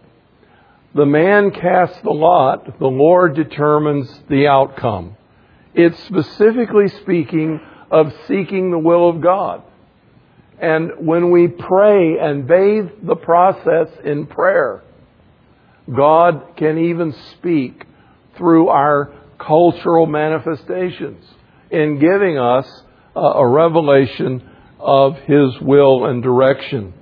the 0.94 1.06
man 1.06 1.50
casts 1.50 2.00
the 2.02 2.10
lot, 2.10 2.78
the 2.78 2.86
Lord 2.86 3.34
determines 3.34 4.08
the 4.28 4.46
outcome. 4.46 5.16
It's 5.74 6.02
specifically 6.04 6.88
speaking 6.88 7.60
of 7.90 8.12
seeking 8.26 8.70
the 8.70 8.78
will 8.78 9.08
of 9.08 9.20
God. 9.20 9.62
And 10.58 11.06
when 11.06 11.30
we 11.30 11.46
pray 11.48 12.18
and 12.18 12.48
bathe 12.48 12.88
the 13.02 13.16
process 13.16 13.88
in 14.04 14.26
prayer, 14.26 14.82
God 15.94 16.56
can 16.56 16.78
even 16.78 17.14
speak 17.32 17.84
through 18.36 18.68
our 18.68 19.12
cultural 19.38 20.06
manifestations 20.06 21.24
in 21.70 21.98
giving 21.98 22.38
us 22.38 22.66
a 23.14 23.46
revelation 23.46 24.48
of 24.80 25.16
His 25.18 25.60
will 25.60 26.06
and 26.06 26.22
direction. 26.22 26.94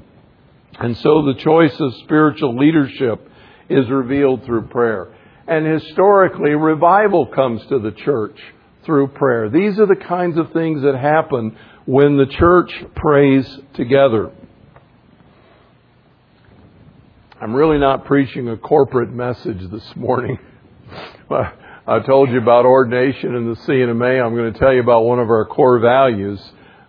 And 0.78 0.96
so 0.98 1.22
the 1.22 1.34
choice 1.34 1.78
of 1.80 1.94
spiritual 2.04 2.56
leadership 2.56 3.28
is 3.68 3.88
revealed 3.88 4.44
through 4.44 4.68
prayer. 4.68 5.14
And 5.48 5.64
historically, 5.66 6.50
revival 6.50 7.26
comes 7.26 7.64
to 7.66 7.78
the 7.78 7.92
church 7.92 8.38
through 8.84 9.08
prayer. 9.08 9.48
These 9.48 9.78
are 9.78 9.86
the 9.86 9.96
kinds 9.96 10.36
of 10.36 10.52
things 10.52 10.82
that 10.82 10.96
happen 10.96 11.56
when 11.86 12.16
the 12.16 12.26
church 12.26 12.72
prays 12.94 13.46
together. 13.74 14.32
I'm 17.40 17.54
really 17.54 17.78
not 17.78 18.06
preaching 18.06 18.48
a 18.48 18.56
corporate 18.56 19.12
message 19.12 19.70
this 19.70 19.94
morning. 19.94 20.38
I 21.30 22.00
told 22.00 22.30
you 22.30 22.38
about 22.38 22.64
ordination 22.64 23.34
in 23.34 23.48
the 23.48 23.56
C&MA. 23.56 24.24
I'm 24.24 24.34
going 24.34 24.52
to 24.52 24.58
tell 24.58 24.72
you 24.72 24.80
about 24.80 25.04
one 25.04 25.20
of 25.20 25.30
our 25.30 25.44
core 25.44 25.78
values. 25.78 26.40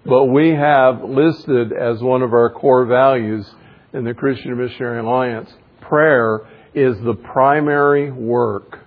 But 0.06 0.26
we 0.26 0.50
have 0.50 1.04
listed 1.04 1.72
as 1.74 2.02
one 2.02 2.22
of 2.22 2.34
our 2.34 2.50
core 2.50 2.86
values 2.86 3.46
in 3.94 4.04
the 4.04 4.14
Christian 4.14 4.58
Missionary 4.58 5.00
Alliance, 5.00 5.50
prayer 5.82 6.42
is 6.74 6.98
the 7.04 7.14
primary 7.14 8.12
work 8.12 8.80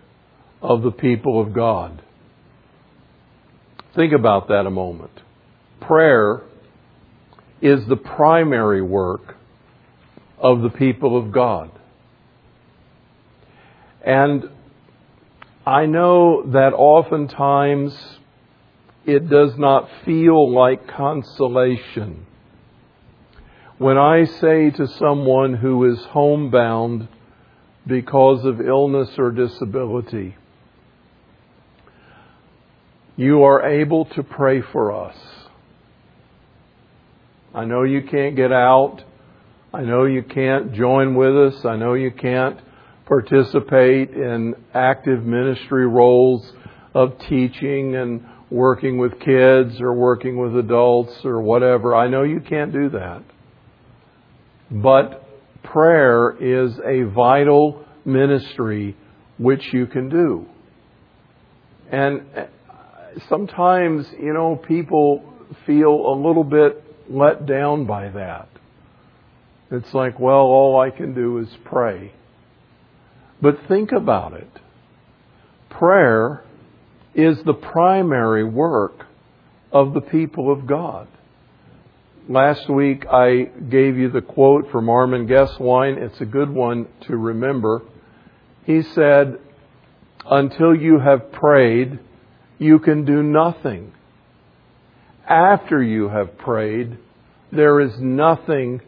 of 0.63 0.83
the 0.83 0.91
people 0.91 1.41
of 1.41 1.53
God. 1.53 2.03
Think 3.95 4.13
about 4.13 4.49
that 4.49 4.67
a 4.67 4.71
moment. 4.71 5.11
Prayer 5.81 6.43
is 7.61 7.87
the 7.89 7.97
primary 7.97 8.83
work 8.83 9.37
of 10.39 10.63
the 10.63 10.71
people 10.71 11.19
of 11.19 11.33
God. 11.33 11.71
And 14.05 14.45
I 15.67 15.87
know 15.87 16.45
that 16.53 16.73
oftentimes 16.73 17.95
it 19.05 19.29
does 19.29 19.53
not 19.59 19.89
feel 20.05 20.53
like 20.55 20.89
consolation. 20.89 22.27
When 23.81 23.97
I 23.97 24.27
say 24.27 24.69
to 24.69 24.87
someone 24.99 25.55
who 25.55 25.91
is 25.91 25.99
homebound 26.11 27.09
because 27.87 28.45
of 28.45 28.61
illness 28.61 29.09
or 29.17 29.31
disability, 29.31 30.37
you 33.17 33.43
are 33.43 33.67
able 33.67 34.05
to 34.05 34.23
pray 34.23 34.61
for 34.61 34.93
us. 34.93 35.17
I 37.55 37.65
know 37.65 37.85
you 37.85 38.03
can't 38.03 38.37
get 38.37 38.53
out. 38.53 39.03
I 39.73 39.81
know 39.81 40.05
you 40.05 40.25
can't 40.25 40.75
join 40.75 41.15
with 41.15 41.35
us. 41.35 41.65
I 41.65 41.77
know 41.77 41.95
you 41.95 42.11
can't 42.11 42.61
participate 43.07 44.11
in 44.11 44.57
active 44.75 45.25
ministry 45.25 45.87
roles 45.87 46.53
of 46.93 47.19
teaching 47.31 47.97
and 47.97 48.27
working 48.51 48.99
with 48.99 49.19
kids 49.21 49.81
or 49.81 49.95
working 49.95 50.37
with 50.37 50.55
adults 50.55 51.25
or 51.25 51.41
whatever. 51.41 51.97
I 51.97 52.09
know 52.09 52.25
you 52.25 52.41
can't 52.41 52.75
do 52.75 52.91
that. 52.91 53.23
But 54.71 55.27
prayer 55.65 56.37
is 56.41 56.79
a 56.79 57.03
vital 57.13 57.85
ministry 58.05 58.97
which 59.39 59.73
you 59.73 59.87
can 59.87 60.09
do. 60.09 60.47
And 61.91 62.23
uh, 62.37 62.45
sometimes, 63.29 64.07
you 64.19 64.33
know, 64.33 64.57
people 64.57 65.25
feel 65.67 65.91
a 65.91 66.15
little 66.15 66.45
bit 66.45 66.85
let 67.09 67.47
down 67.47 67.87
by 67.87 68.11
that. 68.11 68.49
It's 69.73 69.93
like, 69.93 70.19
well, 70.19 70.37
all 70.37 70.81
I 70.81 70.91
can 70.91 71.15
do 71.15 71.39
is 71.39 71.49
pray. 71.65 72.13
But 73.43 73.57
think 73.69 73.91
about 73.93 74.35
it. 74.35 74.51
Prayer 75.71 76.45
is 77.15 77.39
the 77.45 77.55
primary 77.55 78.45
work 78.45 79.07
of 79.73 79.95
the 79.95 80.01
people 80.01 80.53
of 80.53 80.67
God. 80.67 81.09
Last 82.29 82.69
week 82.69 83.07
I 83.11 83.51
gave 83.71 83.97
you 83.97 84.11
the 84.11 84.21
quote 84.21 84.71
from 84.71 84.89
Armin 84.89 85.27
Gesswein. 85.27 85.97
It's 85.97 86.21
a 86.21 86.27
good 86.27 86.51
one 86.51 86.87
to 87.09 87.17
remember. 87.17 87.83
He 88.65 88.83
said, 88.83 89.39
Until 90.25 90.75
you 90.75 90.99
have 91.01 91.33
prayed, 91.33 91.99
you 92.59 92.79
can 92.79 93.05
do 93.05 93.23
nothing. 93.23 93.93
After 95.29 95.83
you 95.83 96.09
have 96.09 96.37
prayed, 96.39 96.99
there 97.51 97.81
is 97.81 97.93
nothing 97.99 98.81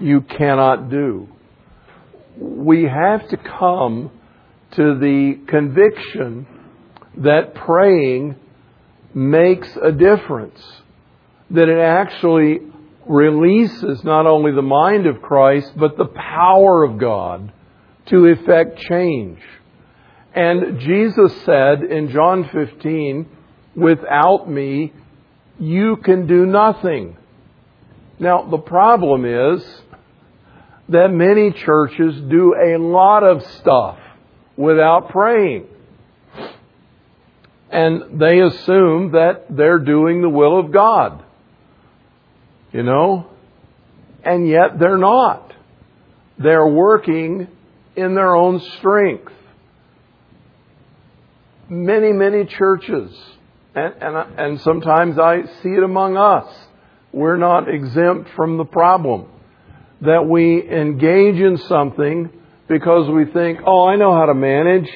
you 0.00 0.22
cannot 0.22 0.90
do. 0.90 1.28
We 2.36 2.84
have 2.84 3.28
to 3.28 3.36
come 3.36 4.10
to 4.72 4.98
the 4.98 5.40
conviction 5.46 6.46
that 7.18 7.54
praying 7.54 8.36
makes 9.14 9.68
a 9.80 9.92
difference, 9.92 10.60
that 11.50 11.68
it 11.68 11.78
actually 11.78 12.60
releases 13.06 14.02
not 14.02 14.26
only 14.26 14.52
the 14.52 14.62
mind 14.62 15.06
of 15.06 15.20
Christ, 15.20 15.72
but 15.76 15.96
the 15.96 16.06
power 16.06 16.84
of 16.84 16.98
God 16.98 17.52
to 18.06 18.26
effect 18.26 18.78
change. 18.78 19.40
And 20.34 20.80
Jesus 20.80 21.32
said 21.44 21.82
in 21.82 22.10
John 22.10 22.48
15, 22.50 23.26
without 23.76 24.48
me, 24.50 24.92
you 25.58 25.96
can 25.96 26.26
do 26.26 26.46
nothing. 26.46 27.16
Now, 28.18 28.42
the 28.42 28.58
problem 28.58 29.24
is 29.24 29.64
that 30.88 31.08
many 31.08 31.52
churches 31.52 32.20
do 32.28 32.54
a 32.54 32.78
lot 32.78 33.22
of 33.22 33.44
stuff 33.58 33.98
without 34.56 35.10
praying. 35.10 35.66
And 37.70 38.20
they 38.20 38.40
assume 38.40 39.12
that 39.12 39.46
they're 39.50 39.78
doing 39.78 40.22
the 40.22 40.28
will 40.28 40.58
of 40.58 40.72
God. 40.72 41.24
You 42.74 42.82
know? 42.82 43.30
And 44.24 44.48
yet 44.48 44.78
they're 44.80 44.98
not. 44.98 45.52
They're 46.38 46.66
working 46.66 47.46
in 47.94 48.14
their 48.14 48.34
own 48.34 48.60
strength. 48.78 49.32
Many, 51.68 52.12
many 52.12 52.44
churches, 52.44 53.16
and, 53.74 53.94
and, 54.00 54.38
and 54.38 54.60
sometimes 54.60 55.18
I 55.18 55.42
see 55.62 55.70
it 55.70 55.82
among 55.82 56.16
us, 56.16 56.52
we're 57.12 57.36
not 57.36 57.72
exempt 57.72 58.30
from 58.34 58.58
the 58.58 58.64
problem 58.64 59.28
that 60.00 60.26
we 60.26 60.68
engage 60.68 61.40
in 61.40 61.56
something 61.68 62.28
because 62.68 63.08
we 63.08 63.32
think, 63.32 63.60
oh, 63.64 63.86
I 63.86 63.96
know 63.96 64.12
how 64.12 64.26
to 64.26 64.34
manage. 64.34 64.90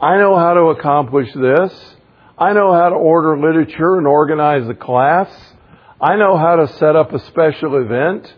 I 0.00 0.16
know 0.16 0.36
how 0.36 0.54
to 0.54 0.78
accomplish 0.78 1.28
this. 1.34 1.72
I 2.38 2.54
know 2.54 2.72
how 2.72 2.88
to 2.88 2.94
order 2.94 3.38
literature 3.38 3.98
and 3.98 4.06
organize 4.06 4.68
a 4.68 4.74
class. 4.74 5.28
I 6.00 6.16
know 6.16 6.36
how 6.36 6.56
to 6.56 6.68
set 6.74 6.94
up 6.94 7.12
a 7.12 7.18
special 7.26 7.76
event. 7.76 8.32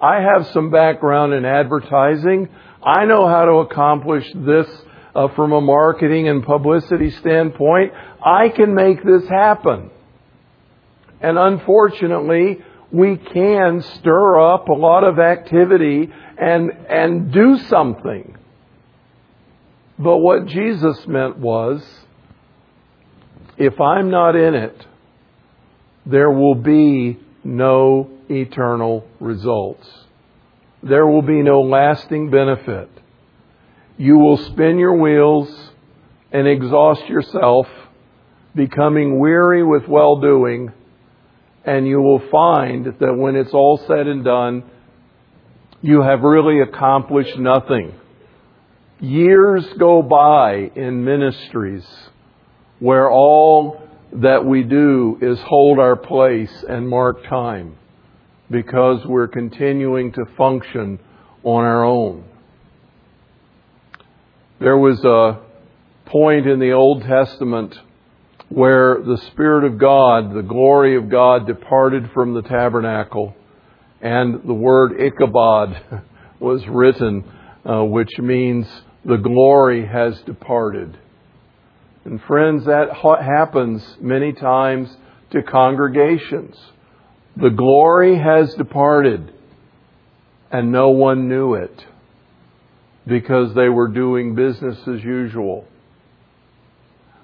I 0.00 0.20
have 0.20 0.48
some 0.48 0.70
background 0.70 1.32
in 1.32 1.46
advertising. 1.46 2.50
I 2.82 3.06
know 3.06 3.26
how 3.26 3.46
to 3.46 3.52
accomplish 3.52 4.30
this 4.34 4.66
uh, 5.14 5.28
from 5.28 5.52
a 5.52 5.60
marketing 5.62 6.28
and 6.28 6.44
publicity 6.44 7.10
standpoint. 7.10 7.94
I 8.22 8.50
can 8.50 8.74
make 8.74 9.02
this 9.02 9.26
happen. 9.28 9.90
And 11.22 11.38
unfortunately, 11.38 12.62
we 12.92 13.16
can 13.16 13.80
stir 13.80 14.38
up 14.38 14.68
a 14.68 14.74
lot 14.74 15.02
of 15.02 15.18
activity 15.18 16.12
and, 16.36 16.70
and 16.70 17.32
do 17.32 17.56
something. 17.68 18.36
But 19.98 20.18
what 20.18 20.44
Jesus 20.44 21.06
meant 21.06 21.38
was, 21.38 21.82
if 23.56 23.80
I'm 23.80 24.10
not 24.10 24.36
in 24.36 24.54
it, 24.54 24.86
there 26.06 26.30
will 26.30 26.54
be 26.54 27.18
no 27.44 28.08
eternal 28.28 29.06
results. 29.20 29.86
there 30.82 31.06
will 31.06 31.22
be 31.22 31.42
no 31.42 31.62
lasting 31.62 32.30
benefit. 32.30 32.88
You 33.98 34.18
will 34.18 34.36
spin 34.36 34.78
your 34.78 34.94
wheels 35.00 35.48
and 36.30 36.46
exhaust 36.46 37.08
yourself, 37.08 37.66
becoming 38.54 39.18
weary 39.18 39.64
with 39.64 39.88
well 39.88 40.20
doing, 40.20 40.72
and 41.64 41.88
you 41.88 42.00
will 42.00 42.22
find 42.30 42.86
that 43.00 43.14
when 43.16 43.34
it's 43.34 43.52
all 43.52 43.78
said 43.88 44.06
and 44.06 44.22
done, 44.22 44.62
you 45.82 46.02
have 46.02 46.20
really 46.20 46.60
accomplished 46.60 47.36
nothing. 47.38 47.92
Years 49.00 49.66
go 49.78 50.02
by 50.02 50.70
in 50.76 51.04
ministries 51.04 51.86
where 52.78 53.10
all 53.10 53.85
that 54.22 54.44
we 54.44 54.62
do 54.62 55.18
is 55.20 55.38
hold 55.40 55.78
our 55.78 55.96
place 55.96 56.64
and 56.68 56.88
mark 56.88 57.22
time 57.28 57.76
because 58.50 59.04
we're 59.04 59.28
continuing 59.28 60.12
to 60.12 60.24
function 60.36 60.98
on 61.42 61.64
our 61.64 61.84
own. 61.84 62.24
There 64.58 64.78
was 64.78 65.04
a 65.04 65.40
point 66.08 66.46
in 66.46 66.60
the 66.60 66.72
Old 66.72 67.02
Testament 67.02 67.74
where 68.48 69.02
the 69.02 69.18
Spirit 69.32 69.64
of 69.64 69.78
God, 69.78 70.34
the 70.34 70.42
glory 70.42 70.96
of 70.96 71.10
God, 71.10 71.46
departed 71.46 72.10
from 72.14 72.32
the 72.32 72.42
tabernacle, 72.42 73.34
and 74.00 74.40
the 74.46 74.54
word 74.54 74.98
Ichabod 75.00 76.02
was 76.40 76.66
written, 76.68 77.24
uh, 77.68 77.84
which 77.84 78.18
means 78.18 78.66
the 79.04 79.16
glory 79.16 79.86
has 79.86 80.18
departed. 80.22 80.96
And 82.06 82.22
friends, 82.22 82.64
that 82.66 82.90
ha- 82.92 83.20
happens 83.20 83.82
many 84.00 84.32
times 84.32 84.96
to 85.32 85.42
congregations. 85.42 86.56
The 87.36 87.50
glory 87.50 88.16
has 88.16 88.54
departed, 88.54 89.32
and 90.52 90.70
no 90.70 90.90
one 90.90 91.28
knew 91.28 91.54
it 91.54 91.84
because 93.08 93.54
they 93.54 93.68
were 93.68 93.88
doing 93.88 94.36
business 94.36 94.78
as 94.86 95.02
usual. 95.02 95.66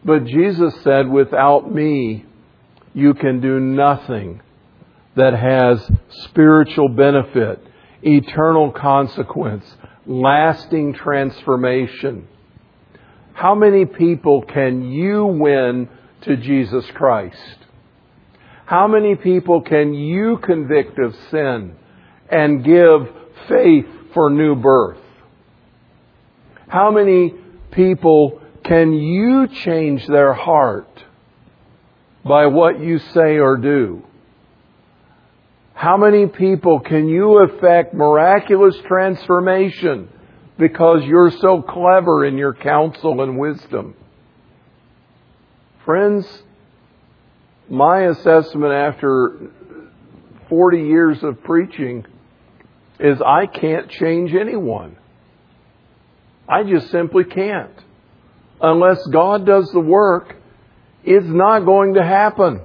But 0.04 0.24
Jesus 0.24 0.74
said, 0.82 1.08
without 1.08 1.72
me, 1.72 2.26
you 2.92 3.14
can 3.14 3.40
do 3.40 3.60
nothing 3.60 4.42
that 5.14 5.32
has 5.32 5.88
spiritual 6.24 6.88
benefit, 6.88 7.64
eternal 8.02 8.72
consequence, 8.72 9.64
lasting 10.06 10.94
transformation. 10.94 12.26
How 13.34 13.54
many 13.54 13.86
people 13.86 14.42
can 14.42 14.90
you 14.90 15.24
win 15.26 15.88
to 16.22 16.36
Jesus 16.36 16.84
Christ? 16.94 17.58
How 18.66 18.86
many 18.86 19.16
people 19.16 19.62
can 19.62 19.94
you 19.94 20.38
convict 20.38 20.98
of 20.98 21.14
sin 21.30 21.76
and 22.30 22.64
give 22.64 23.08
faith 23.48 23.86
for 24.14 24.30
new 24.30 24.54
birth? 24.54 24.98
How 26.68 26.90
many 26.90 27.34
people 27.70 28.40
can 28.64 28.92
you 28.92 29.48
change 29.48 30.06
their 30.06 30.32
heart 30.32 30.88
by 32.24 32.46
what 32.46 32.80
you 32.80 32.98
say 32.98 33.38
or 33.38 33.56
do? 33.56 34.02
How 35.74 35.96
many 35.96 36.26
people 36.26 36.80
can 36.80 37.08
you 37.08 37.42
affect 37.42 37.92
miraculous 37.92 38.76
transformation 38.86 40.08
because 40.58 41.02
you're 41.04 41.30
so 41.30 41.62
clever 41.62 42.24
in 42.24 42.36
your 42.36 42.54
counsel 42.54 43.22
and 43.22 43.38
wisdom? 43.38 43.94
Friends, 45.84 46.26
my 47.68 48.02
assessment 48.02 48.72
after 48.72 49.50
40 50.48 50.78
years 50.78 51.22
of 51.22 51.42
preaching 51.42 52.04
is 53.00 53.20
I 53.20 53.46
can't 53.46 53.88
change 53.90 54.32
anyone. 54.34 54.96
I 56.48 56.62
just 56.62 56.90
simply 56.90 57.24
can't. 57.24 57.72
Unless 58.60 59.06
God 59.06 59.44
does 59.46 59.70
the 59.72 59.80
work, 59.80 60.36
it's 61.02 61.26
not 61.26 61.60
going 61.60 61.94
to 61.94 62.04
happen. 62.04 62.60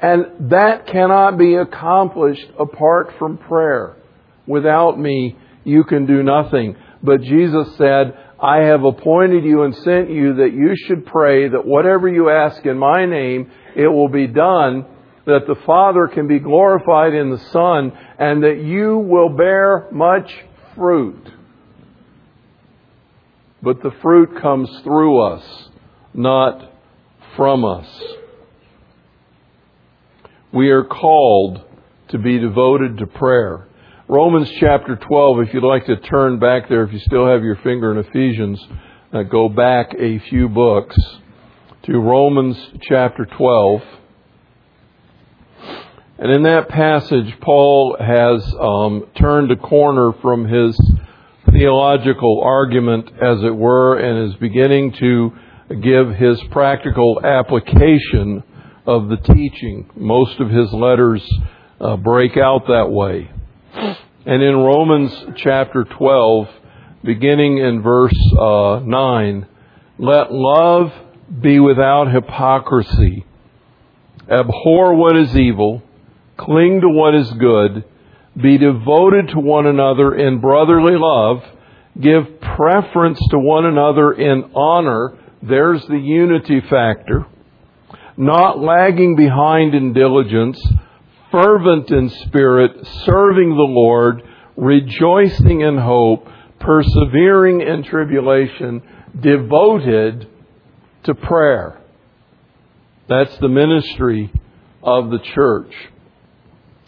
And 0.00 0.50
that 0.50 0.86
cannot 0.86 1.38
be 1.38 1.54
accomplished 1.54 2.48
apart 2.58 3.14
from 3.18 3.38
prayer. 3.38 3.96
Without 4.46 4.98
me, 4.98 5.36
you 5.64 5.84
can 5.84 6.06
do 6.06 6.22
nothing. 6.22 6.76
But 7.02 7.22
Jesus 7.22 7.76
said, 7.76 8.16
I 8.40 8.64
have 8.64 8.84
appointed 8.84 9.44
you 9.44 9.62
and 9.62 9.74
sent 9.76 10.10
you 10.10 10.34
that 10.34 10.52
you 10.52 10.74
should 10.74 11.06
pray 11.06 11.48
that 11.48 11.64
whatever 11.64 12.08
you 12.08 12.30
ask 12.30 12.64
in 12.66 12.78
my 12.78 13.06
name, 13.06 13.50
it 13.76 13.86
will 13.86 14.08
be 14.08 14.26
done, 14.26 14.84
that 15.26 15.46
the 15.46 15.56
Father 15.64 16.08
can 16.08 16.26
be 16.26 16.40
glorified 16.40 17.14
in 17.14 17.30
the 17.30 17.38
Son, 17.38 17.92
and 18.18 18.42
that 18.42 18.60
you 18.62 18.98
will 18.98 19.28
bear 19.28 19.88
much 19.92 20.32
fruit. 20.74 21.28
But 23.62 23.82
the 23.82 23.92
fruit 24.02 24.40
comes 24.42 24.68
through 24.82 25.20
us, 25.20 25.68
not 26.12 26.72
from 27.36 27.64
us. 27.64 27.86
We 30.52 30.70
are 30.70 30.84
called 30.84 31.62
to 32.08 32.18
be 32.18 32.38
devoted 32.38 32.98
to 32.98 33.06
prayer. 33.06 33.68
Romans 34.12 34.50
chapter 34.60 34.94
12, 34.94 35.40
if 35.40 35.54
you'd 35.54 35.64
like 35.64 35.86
to 35.86 35.96
turn 35.96 36.38
back 36.38 36.68
there, 36.68 36.84
if 36.84 36.92
you 36.92 36.98
still 36.98 37.26
have 37.26 37.42
your 37.42 37.56
finger 37.64 37.92
in 37.92 37.96
Ephesians, 37.96 38.62
uh, 39.10 39.22
go 39.22 39.48
back 39.48 39.94
a 39.98 40.18
few 40.28 40.50
books 40.50 40.94
to 41.84 41.98
Romans 41.98 42.54
chapter 42.82 43.24
12. 43.24 43.80
And 46.18 46.30
in 46.30 46.42
that 46.42 46.68
passage, 46.68 47.40
Paul 47.40 47.96
has 47.98 48.54
um, 48.60 49.06
turned 49.18 49.50
a 49.50 49.56
corner 49.56 50.12
from 50.20 50.44
his 50.44 50.78
theological 51.50 52.42
argument, 52.44 53.06
as 53.12 53.42
it 53.42 53.56
were, 53.56 53.96
and 53.96 54.30
is 54.30 54.38
beginning 54.38 54.92
to 55.00 55.32
give 55.82 56.10
his 56.16 56.38
practical 56.50 57.18
application 57.24 58.42
of 58.84 59.08
the 59.08 59.16
teaching. 59.16 59.88
Most 59.96 60.38
of 60.38 60.50
his 60.50 60.70
letters 60.70 61.26
uh, 61.80 61.96
break 61.96 62.36
out 62.36 62.66
that 62.66 62.90
way. 62.90 63.31
And 63.74 64.42
in 64.42 64.56
Romans 64.56 65.12
chapter 65.36 65.84
12, 65.84 66.48
beginning 67.02 67.58
in 67.58 67.82
verse 67.82 68.12
uh, 68.38 68.80
9, 68.84 69.46
let 69.98 70.32
love 70.32 70.92
be 71.40 71.58
without 71.58 72.12
hypocrisy. 72.12 73.24
Abhor 74.30 74.94
what 74.94 75.16
is 75.16 75.36
evil, 75.36 75.82
cling 76.36 76.80
to 76.82 76.88
what 76.88 77.14
is 77.14 77.30
good, 77.32 77.84
be 78.40 78.58
devoted 78.58 79.28
to 79.28 79.40
one 79.40 79.66
another 79.66 80.14
in 80.14 80.40
brotherly 80.40 80.96
love. 80.96 81.42
Give 82.00 82.40
preference 82.40 83.20
to 83.30 83.38
one 83.38 83.66
another 83.66 84.12
in 84.12 84.50
honor. 84.54 85.18
There's 85.42 85.84
the 85.86 85.98
unity 85.98 86.60
factor. 86.60 87.26
Not 88.16 88.58
lagging 88.58 89.16
behind 89.16 89.74
in 89.74 89.92
diligence, 89.92 90.58
fervent 91.32 91.90
in 91.90 92.08
spirit, 92.26 92.86
serving 93.04 93.50
the 93.50 93.68
Lord, 93.68 94.22
rejoicing 94.56 95.62
in 95.62 95.78
hope, 95.78 96.28
persevering 96.60 97.62
in 97.62 97.82
tribulation, 97.82 98.82
devoted 99.20 100.28
to 101.04 101.14
prayer. 101.14 101.80
That's 103.08 103.36
the 103.38 103.48
ministry 103.48 104.32
of 104.82 105.10
the 105.10 105.18
church. 105.34 105.74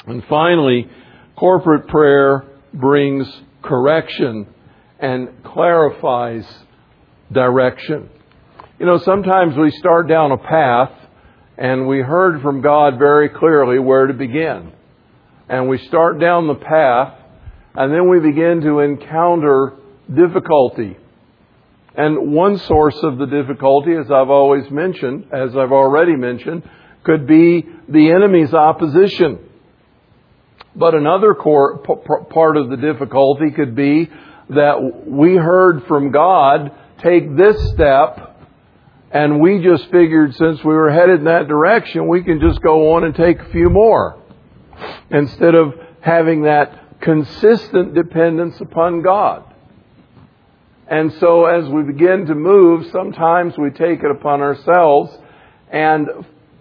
And 0.06 0.22
finally, 0.28 0.88
Corporate 1.36 1.88
prayer 1.88 2.44
brings 2.72 3.28
correction 3.62 4.46
and 5.00 5.42
clarifies 5.42 6.46
direction. 7.32 8.08
You 8.78 8.86
know, 8.86 8.98
sometimes 8.98 9.56
we 9.56 9.70
start 9.72 10.08
down 10.08 10.30
a 10.30 10.38
path 10.38 10.92
and 11.56 11.86
we 11.86 12.00
heard 12.00 12.42
from 12.42 12.60
God 12.60 12.98
very 12.98 13.28
clearly 13.28 13.78
where 13.78 14.06
to 14.06 14.14
begin. 14.14 14.72
And 15.48 15.68
we 15.68 15.78
start 15.78 16.18
down 16.18 16.46
the 16.46 16.54
path 16.54 17.14
and 17.74 17.92
then 17.92 18.08
we 18.08 18.20
begin 18.20 18.60
to 18.62 18.80
encounter 18.80 19.74
difficulty. 20.12 20.96
And 21.96 22.32
one 22.32 22.58
source 22.58 22.98
of 23.02 23.18
the 23.18 23.26
difficulty, 23.26 23.92
as 23.94 24.10
I've 24.10 24.30
always 24.30 24.68
mentioned, 24.70 25.28
as 25.32 25.56
I've 25.56 25.72
already 25.72 26.16
mentioned, 26.16 26.68
could 27.04 27.26
be 27.26 27.64
the 27.88 28.10
enemy's 28.10 28.52
opposition. 28.52 29.38
But 30.74 30.94
another 30.94 31.34
core, 31.34 31.78
part 31.78 32.56
of 32.56 32.68
the 32.70 32.76
difficulty 32.76 33.52
could 33.52 33.76
be 33.76 34.10
that 34.50 35.04
we 35.06 35.36
heard 35.36 35.84
from 35.86 36.10
God, 36.10 36.72
take 36.98 37.36
this 37.36 37.56
step, 37.72 38.33
and 39.14 39.40
we 39.40 39.62
just 39.62 39.84
figured 39.92 40.34
since 40.34 40.58
we 40.64 40.74
were 40.74 40.90
headed 40.90 41.20
in 41.20 41.24
that 41.26 41.46
direction, 41.46 42.08
we 42.08 42.24
can 42.24 42.40
just 42.40 42.60
go 42.60 42.94
on 42.94 43.04
and 43.04 43.14
take 43.14 43.38
a 43.38 43.48
few 43.50 43.70
more. 43.70 44.20
Instead 45.08 45.54
of 45.54 45.72
having 46.00 46.42
that 46.42 47.00
consistent 47.00 47.94
dependence 47.94 48.60
upon 48.60 49.02
God. 49.02 49.44
And 50.88 51.12
so 51.20 51.44
as 51.44 51.68
we 51.68 51.82
begin 51.82 52.26
to 52.26 52.34
move, 52.34 52.90
sometimes 52.90 53.56
we 53.56 53.70
take 53.70 54.02
it 54.02 54.10
upon 54.10 54.40
ourselves 54.40 55.16
and 55.70 56.08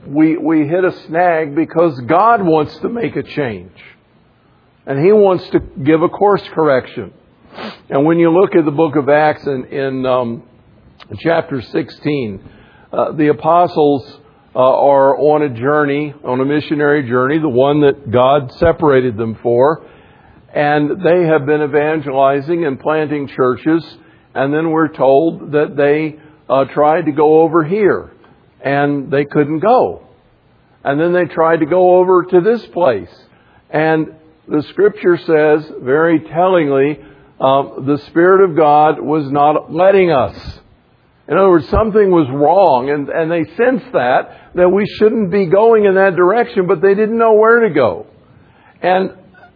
we, 0.06 0.38
we 0.38 0.68
hit 0.68 0.86
a 0.86 0.92
snag 1.08 1.56
because 1.56 2.00
God 2.02 2.44
wants 2.44 2.78
to 2.80 2.90
make 2.90 3.16
a 3.16 3.24
change. 3.24 3.76
And 4.86 5.04
he 5.04 5.12
wants 5.12 5.50
to 5.50 5.60
give 5.60 6.04
a 6.04 6.10
course 6.10 6.48
correction. 6.54 7.14
And 7.90 8.06
when 8.06 8.20
you 8.20 8.32
look 8.32 8.56
at 8.56 8.64
the 8.64 8.72
book 8.72 8.96
of 8.96 9.10
Acts 9.10 9.48
in, 9.48 9.66
in 9.66 10.06
um, 10.06 10.44
chapter 11.20 11.62
16, 11.62 12.50
uh, 12.92 13.12
the 13.14 13.30
apostles 13.30 14.20
uh, 14.56 14.60
are 14.60 15.18
on 15.18 15.42
a 15.42 15.50
journey, 15.50 16.14
on 16.24 16.40
a 16.40 16.46
missionary 16.46 17.08
journey, 17.08 17.40
the 17.40 17.50
one 17.50 17.82
that 17.82 18.12
God 18.12 18.52
separated 18.54 19.18
them 19.18 19.38
for. 19.42 19.86
And 20.54 21.04
they 21.04 21.26
have 21.26 21.46
been 21.46 21.64
evangelizing 21.64 22.66
and 22.66 22.80
planting 22.80 23.28
churches. 23.28 23.84
And 24.36 24.54
then 24.54 24.70
we're 24.70 24.94
told 24.94 25.54
that 25.54 25.76
they 25.76 26.20
uh, 26.48 26.66
tried 26.66 27.06
to 27.06 27.12
go 27.12 27.42
over 27.42 27.64
here 27.64 28.12
and 28.64 29.12
they 29.12 29.26
couldn't 29.26 29.60
go. 29.60 30.08
And 30.84 31.00
then 31.00 31.14
they 31.14 31.26
tried 31.26 31.58
to 31.58 31.66
go 31.66 31.98
over 31.98 32.24
to 32.24 32.42
this 32.42 32.66
place. 32.68 33.10
And 33.70 34.16
the 34.48 34.62
scripture 34.70 35.18
says 35.18 35.72
very 35.82 36.20
tellingly, 36.20 37.00
um, 37.40 37.86
the 37.86 37.98
Spirit 38.08 38.50
of 38.50 38.56
God 38.56 39.00
was 39.00 39.30
not 39.32 39.74
letting 39.74 40.12
us. 40.12 40.60
In 41.28 41.38
other 41.38 41.50
words, 41.50 41.70
something 41.70 42.12
was 42.12 42.28
wrong, 42.30 42.90
and, 42.90 43.08
and 43.08 43.32
they 43.32 43.46
sensed 43.56 43.94
that, 43.94 44.52
that 44.56 44.70
we 44.70 44.86
shouldn't 44.98 45.32
be 45.32 45.46
going 45.46 45.86
in 45.86 45.96
that 45.96 46.16
direction, 46.16 46.68
but 46.68 46.82
they 46.82 46.96
didn't 46.96 47.18
know 47.18 47.34
where 47.34 47.62
to 47.62 47.74
go. 47.74 48.08
And 48.82 49.12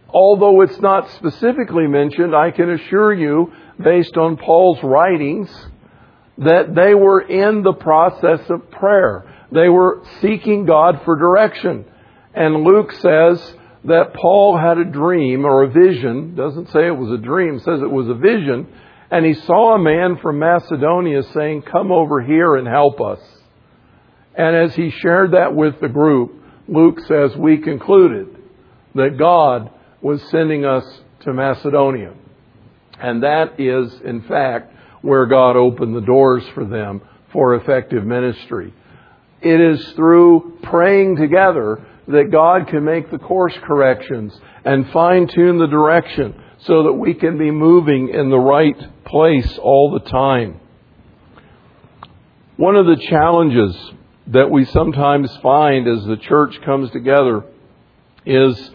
although 0.08 0.62
it's 0.62 0.80
not 0.80 1.10
specifically 1.12 1.86
mentioned, 1.86 2.34
I 2.34 2.52
can 2.52 2.70
assure 2.70 3.12
you, 3.12 3.52
based 3.78 4.16
on 4.16 4.38
Paul's 4.38 4.82
writings, 4.82 5.50
that 6.38 6.74
they 6.74 6.94
were 6.94 7.20
in 7.20 7.62
the 7.62 7.74
process 7.74 8.40
of 8.48 8.70
prayer. 8.70 9.34
They 9.52 9.68
were 9.68 10.02
seeking 10.22 10.64
God 10.64 11.02
for 11.04 11.16
direction. 11.18 11.84
And 12.32 12.64
Luke 12.64 12.92
says 12.92 13.54
that 13.84 14.14
Paul 14.14 14.56
had 14.56 14.78
a 14.78 14.84
dream 14.84 15.44
or 15.44 15.64
a 15.64 15.68
vision, 15.68 16.34
doesn't 16.34 16.70
say 16.70 16.86
it 16.86 16.96
was 16.96 17.12
a 17.12 17.22
dream, 17.22 17.58
says 17.58 17.80
it 17.82 17.90
was 17.90 18.08
a 18.08 18.14
vision, 18.14 18.68
and 19.10 19.24
he 19.24 19.34
saw 19.34 19.74
a 19.74 19.78
man 19.78 20.18
from 20.18 20.38
Macedonia 20.38 21.22
saying, 21.34 21.62
Come 21.62 21.90
over 21.90 22.20
here 22.20 22.56
and 22.56 22.66
help 22.66 23.00
us. 23.00 23.20
And 24.34 24.54
as 24.54 24.74
he 24.74 24.90
shared 24.90 25.32
that 25.32 25.54
with 25.54 25.80
the 25.80 25.88
group, 25.88 26.34
Luke 26.68 27.00
says, 27.06 27.34
We 27.36 27.58
concluded 27.58 28.36
that 28.94 29.16
God 29.18 29.70
was 30.02 30.22
sending 30.30 30.64
us 30.64 30.84
to 31.20 31.32
Macedonia. 31.32 32.14
And 33.00 33.22
that 33.22 33.58
is, 33.58 33.92
in 34.04 34.22
fact, 34.22 34.74
where 35.02 35.26
God 35.26 35.56
opened 35.56 35.94
the 35.94 36.00
doors 36.00 36.44
for 36.54 36.64
them 36.64 37.00
for 37.32 37.54
effective 37.54 38.04
ministry. 38.04 38.74
It 39.40 39.60
is 39.60 39.92
through 39.92 40.58
praying 40.62 41.16
together 41.16 41.86
that 42.08 42.30
God 42.32 42.68
can 42.68 42.84
make 42.84 43.10
the 43.10 43.18
course 43.18 43.54
corrections 43.62 44.38
and 44.64 44.90
fine 44.90 45.28
tune 45.28 45.58
the 45.58 45.66
direction 45.66 46.34
so 46.60 46.84
that 46.84 46.92
we 46.92 47.14
can 47.14 47.38
be 47.38 47.50
moving 47.50 48.08
in 48.08 48.30
the 48.30 48.38
right 48.38 49.04
place 49.04 49.58
all 49.58 49.92
the 49.92 50.10
time. 50.10 50.60
One 52.56 52.74
of 52.74 52.86
the 52.86 52.96
challenges 53.08 53.76
that 54.28 54.50
we 54.50 54.64
sometimes 54.66 55.34
find 55.42 55.86
as 55.86 56.04
the 56.04 56.16
church 56.16 56.60
comes 56.62 56.90
together 56.90 57.44
is 58.26 58.70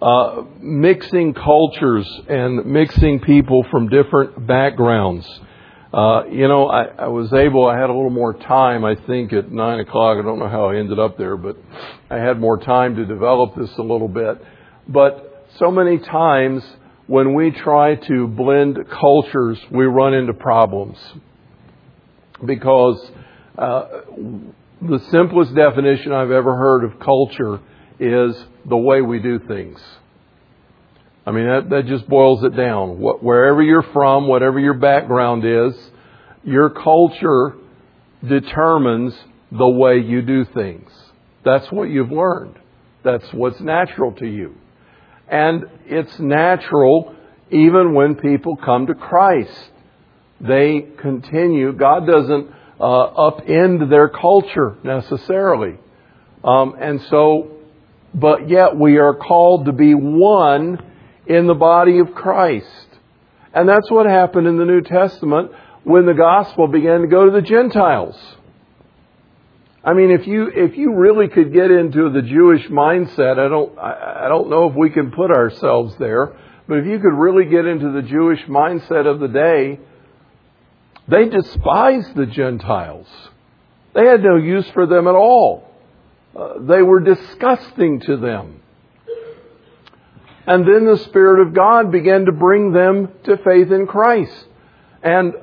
uh, 0.00 0.42
mixing 0.60 1.34
cultures 1.34 2.08
and 2.28 2.64
mixing 2.66 3.20
people 3.20 3.64
from 3.70 3.88
different 3.88 4.46
backgrounds. 4.46 5.26
Uh, 5.92 6.24
you 6.30 6.48
know, 6.48 6.66
I, 6.68 6.84
I 6.84 7.08
was 7.08 7.32
able, 7.32 7.66
I 7.66 7.78
had 7.78 7.88
a 7.88 7.92
little 7.94 8.10
more 8.10 8.34
time, 8.34 8.84
I 8.84 8.96
think, 8.96 9.32
at 9.32 9.50
9 9.50 9.80
o'clock. 9.80 10.18
I 10.18 10.22
don't 10.22 10.38
know 10.38 10.48
how 10.48 10.70
I 10.70 10.76
ended 10.76 10.98
up 10.98 11.16
there, 11.16 11.36
but 11.36 11.56
I 12.10 12.16
had 12.16 12.40
more 12.40 12.58
time 12.58 12.96
to 12.96 13.04
develop 13.04 13.54
this 13.56 13.70
a 13.78 13.82
little 13.82 14.08
bit. 14.08 14.42
But 14.88 15.46
so 15.58 15.70
many 15.70 15.98
times 15.98 16.64
when 17.06 17.34
we 17.34 17.50
try 17.50 17.96
to 17.96 18.26
blend 18.26 18.78
cultures, 18.90 19.58
we 19.70 19.84
run 19.84 20.14
into 20.14 20.32
problems. 20.32 20.98
Because 22.44 23.10
uh, 23.58 23.86
the 24.80 24.98
simplest 25.10 25.54
definition 25.54 26.12
I've 26.12 26.30
ever 26.30 26.56
heard 26.56 26.84
of 26.84 26.98
culture 26.98 27.60
is 27.98 28.36
the 28.66 28.76
way 28.76 29.02
we 29.02 29.18
do 29.20 29.38
things. 29.38 29.80
I 31.26 31.30
mean, 31.30 31.46
that, 31.46 31.70
that 31.70 31.86
just 31.86 32.08
boils 32.08 32.44
it 32.44 32.56
down. 32.56 32.98
What, 32.98 33.22
wherever 33.22 33.62
you're 33.62 33.82
from, 33.82 34.28
whatever 34.28 34.58
your 34.58 34.74
background 34.74 35.44
is, 35.44 35.74
your 36.42 36.70
culture 36.70 37.54
determines 38.26 39.14
the 39.50 39.68
way 39.68 39.98
you 39.98 40.20
do 40.22 40.44
things. 40.44 40.90
That's 41.44 41.70
what 41.70 41.88
you've 41.88 42.10
learned. 42.12 42.56
That's 43.04 43.24
what's 43.32 43.60
natural 43.60 44.12
to 44.12 44.26
you. 44.26 44.56
And 45.28 45.64
it's 45.86 46.18
natural 46.18 47.14
even 47.50 47.94
when 47.94 48.16
people 48.16 48.56
come 48.56 48.86
to 48.86 48.94
Christ. 48.94 49.70
They 50.40 50.80
continue. 50.98 51.72
God 51.72 52.06
doesn't 52.06 52.50
uh, 52.80 53.30
upend 53.30 53.88
their 53.88 54.08
culture 54.08 54.76
necessarily. 54.82 55.78
Um, 56.42 56.74
and 56.78 57.00
so, 57.02 57.52
but 58.12 58.48
yet 58.48 58.76
we 58.76 58.98
are 58.98 59.14
called 59.14 59.66
to 59.66 59.72
be 59.72 59.94
one 59.94 60.78
in 61.26 61.46
the 61.46 61.54
body 61.54 62.00
of 62.00 62.14
Christ. 62.14 62.88
And 63.54 63.68
that's 63.68 63.90
what 63.90 64.06
happened 64.06 64.46
in 64.46 64.58
the 64.58 64.64
New 64.64 64.82
Testament 64.82 65.52
when 65.84 66.06
the 66.06 66.14
gospel 66.14 66.66
began 66.66 67.02
to 67.02 67.06
go 67.06 67.24
to 67.26 67.30
the 67.30 67.42
Gentiles. 67.42 68.16
I 69.84 69.92
mean, 69.92 70.10
if 70.10 70.26
you 70.26 70.50
if 70.54 70.78
you 70.78 70.94
really 70.94 71.28
could 71.28 71.52
get 71.52 71.70
into 71.70 72.10
the 72.10 72.22
Jewish 72.22 72.66
mindset, 72.68 73.38
I 73.38 73.48
don't 73.48 73.78
I, 73.78 74.28
don't 74.28 74.48
know 74.48 74.68
if 74.70 74.74
we 74.74 74.88
can 74.88 75.10
put 75.10 75.30
ourselves 75.30 75.94
there, 75.98 76.34
but 76.66 76.78
if 76.78 76.86
you 76.86 76.98
could 76.98 77.12
really 77.12 77.44
get 77.50 77.66
into 77.66 77.92
the 77.92 78.00
Jewish 78.00 78.40
mindset 78.46 79.06
of 79.06 79.20
the 79.20 79.28
day, 79.28 79.78
they 81.06 81.28
despised 81.28 82.14
the 82.14 82.24
Gentiles. 82.24 83.06
They 83.94 84.06
had 84.06 84.22
no 84.22 84.36
use 84.36 84.68
for 84.70 84.86
them 84.86 85.06
at 85.06 85.14
all. 85.14 85.70
Uh, 86.34 86.60
they 86.60 86.80
were 86.80 87.00
disgusting 87.00 88.00
to 88.00 88.16
them. 88.16 88.62
And 90.46 90.66
then 90.66 90.86
the 90.86 90.98
Spirit 91.04 91.46
of 91.46 91.54
God 91.54 91.92
began 91.92 92.24
to 92.24 92.32
bring 92.32 92.72
them 92.72 93.08
to 93.24 93.36
faith 93.36 93.70
in 93.70 93.86
Christ. 93.86 94.46
And 95.02 95.34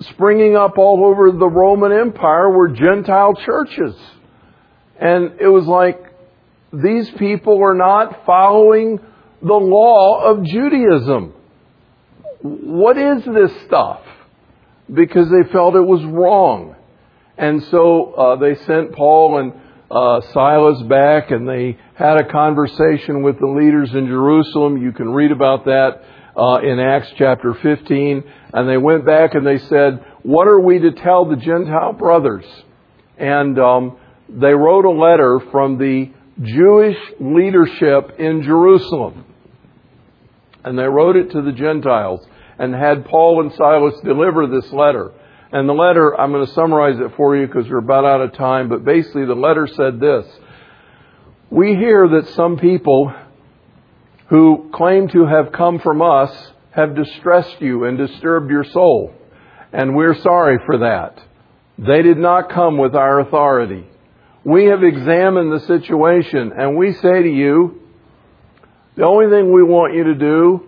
springing 0.00 0.56
up 0.56 0.78
all 0.78 1.04
over 1.04 1.32
the 1.32 1.48
Roman 1.48 1.92
Empire 1.92 2.50
were 2.50 2.68
Gentile 2.68 3.34
churches. 3.34 3.94
And 5.00 5.40
it 5.40 5.48
was 5.48 5.66
like 5.66 6.00
these 6.72 7.10
people 7.12 7.58
were 7.58 7.74
not 7.74 8.24
following 8.26 9.00
the 9.40 9.54
law 9.54 10.24
of 10.24 10.44
Judaism. 10.44 11.34
What 12.42 12.98
is 12.98 13.24
this 13.24 13.52
stuff? 13.66 14.00
Because 14.92 15.28
they 15.28 15.50
felt 15.50 15.74
it 15.74 15.80
was 15.80 16.04
wrong. 16.04 16.76
And 17.36 17.62
so 17.64 18.12
uh, 18.14 18.36
they 18.36 18.56
sent 18.64 18.92
Paul 18.92 19.38
and 19.38 19.52
uh, 19.90 20.20
Silas 20.32 20.82
back 20.82 21.30
and 21.30 21.48
they 21.48 21.78
had 21.94 22.20
a 22.20 22.30
conversation 22.30 23.22
with 23.22 23.38
the 23.38 23.46
leaders 23.46 23.90
in 23.94 24.06
Jerusalem. 24.06 24.76
You 24.76 24.92
can 24.92 25.10
read 25.10 25.30
about 25.30 25.64
that 25.64 26.02
uh, 26.38 26.60
in 26.62 26.78
Acts 26.78 27.12
chapter 27.16 27.54
15. 27.54 28.24
And 28.52 28.68
they 28.68 28.76
went 28.76 29.04
back 29.04 29.34
and 29.34 29.46
they 29.46 29.58
said, 29.58 30.04
What 30.22 30.46
are 30.48 30.60
we 30.60 30.78
to 30.78 30.92
tell 30.92 31.24
the 31.24 31.36
Gentile 31.36 31.92
brothers? 31.92 32.44
And 33.18 33.58
um, 33.58 33.98
they 34.28 34.54
wrote 34.54 34.84
a 34.84 34.90
letter 34.90 35.40
from 35.50 35.78
the 35.78 36.10
Jewish 36.40 36.96
leadership 37.20 38.18
in 38.18 38.42
Jerusalem. 38.42 39.24
And 40.64 40.78
they 40.78 40.84
wrote 40.84 41.16
it 41.16 41.32
to 41.32 41.42
the 41.42 41.52
Gentiles 41.52 42.26
and 42.58 42.74
had 42.74 43.06
Paul 43.06 43.42
and 43.42 43.52
Silas 43.54 43.94
deliver 44.04 44.46
this 44.46 44.72
letter. 44.72 45.12
And 45.50 45.68
the 45.68 45.72
letter, 45.72 46.18
I'm 46.18 46.30
going 46.32 46.46
to 46.46 46.52
summarize 46.52 46.98
it 46.98 47.16
for 47.16 47.36
you 47.36 47.46
because 47.46 47.68
we're 47.68 47.78
about 47.78 48.04
out 48.04 48.20
of 48.20 48.34
time, 48.34 48.68
but 48.68 48.84
basically 48.84 49.24
the 49.24 49.34
letter 49.34 49.66
said 49.66 49.98
this. 49.98 50.26
We 51.50 51.74
hear 51.74 52.06
that 52.08 52.28
some 52.34 52.58
people 52.58 53.12
who 54.28 54.70
claim 54.72 55.08
to 55.08 55.26
have 55.26 55.52
come 55.52 55.78
from 55.78 56.02
us 56.02 56.30
have 56.70 56.94
distressed 56.94 57.60
you 57.60 57.84
and 57.84 57.98
disturbed 57.98 58.50
your 58.50 58.64
soul. 58.64 59.12
And 59.72 59.94
we're 59.94 60.18
sorry 60.20 60.58
for 60.66 60.78
that. 60.78 61.20
They 61.78 62.02
did 62.02 62.18
not 62.18 62.50
come 62.50 62.78
with 62.78 62.94
our 62.94 63.20
authority. 63.20 63.86
We 64.44 64.66
have 64.66 64.82
examined 64.82 65.52
the 65.52 65.66
situation 65.66 66.52
and 66.56 66.76
we 66.76 66.92
say 66.92 67.22
to 67.22 67.28
you, 67.28 67.82
the 68.96 69.04
only 69.04 69.28
thing 69.28 69.52
we 69.52 69.62
want 69.62 69.94
you 69.94 70.04
to 70.04 70.14
do 70.14 70.64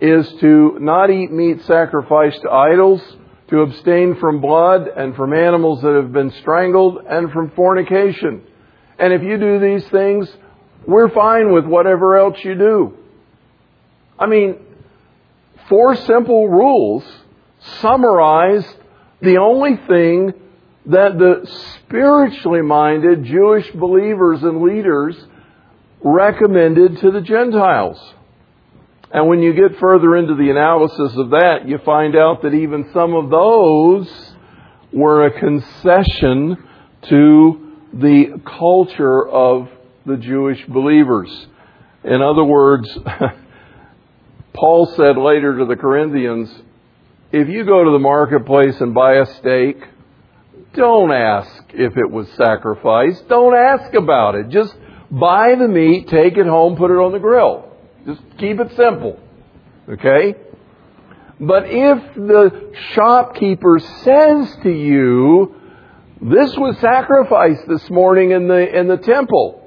is 0.00 0.28
to 0.40 0.78
not 0.80 1.10
eat 1.10 1.30
meat 1.30 1.62
sacrificed 1.62 2.42
to 2.42 2.50
idols, 2.50 3.00
to 3.48 3.60
abstain 3.60 4.16
from 4.16 4.40
blood 4.40 4.88
and 4.88 5.14
from 5.14 5.32
animals 5.32 5.80
that 5.82 5.94
have 5.94 6.12
been 6.12 6.30
strangled 6.40 6.98
and 7.08 7.30
from 7.32 7.50
fornication. 7.52 8.42
And 8.98 9.12
if 9.12 9.22
you 9.22 9.38
do 9.38 9.58
these 9.58 9.88
things, 9.88 10.28
we're 10.86 11.10
fine 11.10 11.52
with 11.52 11.64
whatever 11.64 12.16
else 12.16 12.38
you 12.44 12.54
do. 12.54 12.96
I 14.18 14.26
mean, 14.26 14.56
four 15.68 15.96
simple 15.96 16.48
rules 16.48 17.04
summarize 17.80 18.64
the 19.20 19.38
only 19.38 19.76
thing 19.86 20.32
that 20.86 21.18
the 21.18 21.48
spiritually 21.76 22.62
minded 22.62 23.24
Jewish 23.24 23.70
believers 23.72 24.42
and 24.42 24.62
leaders 24.62 25.16
recommended 26.02 26.98
to 26.98 27.10
the 27.12 27.20
Gentiles. 27.20 27.98
And 29.12 29.28
when 29.28 29.40
you 29.40 29.52
get 29.52 29.78
further 29.78 30.16
into 30.16 30.34
the 30.34 30.50
analysis 30.50 31.12
of 31.16 31.30
that, 31.30 31.68
you 31.68 31.78
find 31.84 32.16
out 32.16 32.42
that 32.42 32.54
even 32.54 32.90
some 32.92 33.14
of 33.14 33.30
those 33.30 34.10
were 34.92 35.26
a 35.26 35.38
concession 35.38 36.56
to 37.08 37.72
the 37.92 38.40
culture 38.58 39.28
of 39.28 39.68
the 40.06 40.16
Jewish 40.16 40.64
believers. 40.66 41.30
In 42.04 42.20
other 42.20 42.44
words, 42.44 42.88
Paul 44.54 44.86
said 44.96 45.16
later 45.16 45.58
to 45.58 45.64
the 45.66 45.76
Corinthians, 45.76 46.50
if 47.32 47.48
you 47.48 47.64
go 47.64 47.84
to 47.84 47.90
the 47.90 47.98
marketplace 47.98 48.80
and 48.80 48.94
buy 48.94 49.14
a 49.14 49.26
steak, 49.38 49.76
don't 50.74 51.12
ask 51.12 51.64
if 51.72 51.96
it 51.96 52.10
was 52.10 52.28
sacrificed. 52.36 53.28
Don't 53.28 53.56
ask 53.56 53.94
about 53.94 54.34
it. 54.34 54.48
Just 54.48 54.74
buy 55.10 55.54
the 55.54 55.68
meat, 55.68 56.08
take 56.08 56.36
it 56.36 56.46
home, 56.46 56.76
put 56.76 56.90
it 56.90 56.94
on 56.94 57.12
the 57.12 57.18
grill. 57.18 57.70
Just 58.06 58.20
keep 58.38 58.58
it 58.58 58.74
simple. 58.76 59.18
Okay? 59.88 60.34
But 61.40 61.64
if 61.66 62.14
the 62.14 62.72
shopkeeper 62.92 63.78
says 63.78 64.56
to 64.62 64.70
you, 64.70 65.54
this 66.20 66.56
was 66.56 66.78
sacrificed 66.78 67.66
this 67.68 67.90
morning 67.90 68.30
in 68.30 68.46
the, 68.46 68.78
in 68.78 68.88
the 68.88 68.96
temple, 68.96 69.61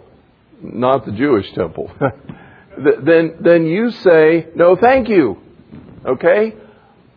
not 0.73 1.05
the 1.05 1.11
Jewish 1.11 1.51
temple, 1.53 1.91
then, 2.77 3.37
then 3.41 3.65
you 3.65 3.91
say, 3.91 4.47
no 4.55 4.75
thank 4.75 5.09
you. 5.09 5.37
Okay? 6.05 6.53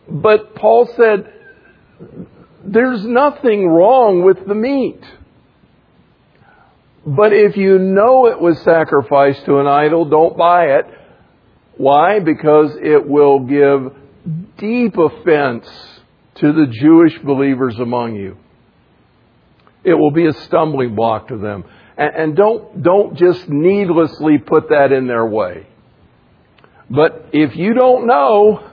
But 0.09 0.55
Paul 0.55 0.87
said, 0.95 1.31
there's 2.65 3.05
nothing 3.05 3.67
wrong 3.67 4.23
with 4.23 4.45
the 4.47 4.55
meat. 4.55 5.01
But 7.05 7.33
if 7.33 7.55
you 7.55 7.79
know 7.79 8.27
it 8.27 8.39
was 8.39 8.59
sacrificed 8.61 9.45
to 9.45 9.59
an 9.59 9.67
idol, 9.67 10.05
don't 10.05 10.37
buy 10.37 10.77
it. 10.77 10.85
Why? 11.77 12.19
Because 12.19 12.75
it 12.81 13.07
will 13.07 13.39
give 13.39 13.93
deep 14.57 14.97
offense 14.97 15.67
to 16.35 16.51
the 16.53 16.67
Jewish 16.67 17.17
believers 17.19 17.77
among 17.79 18.15
you. 18.15 18.37
It 19.83 19.93
will 19.93 20.11
be 20.11 20.27
a 20.27 20.33
stumbling 20.33 20.95
block 20.95 21.29
to 21.29 21.37
them. 21.37 21.63
And, 21.99 22.15
and 22.15 22.35
don't, 22.35 22.81
don't 22.81 23.17
just 23.17 23.49
needlessly 23.49 24.37
put 24.37 24.69
that 24.69 24.93
in 24.93 25.05
their 25.05 25.25
way. 25.25 25.67
But 26.89 27.27
if 27.33 27.57
you 27.57 27.73
don't 27.73 28.07
know, 28.07 28.63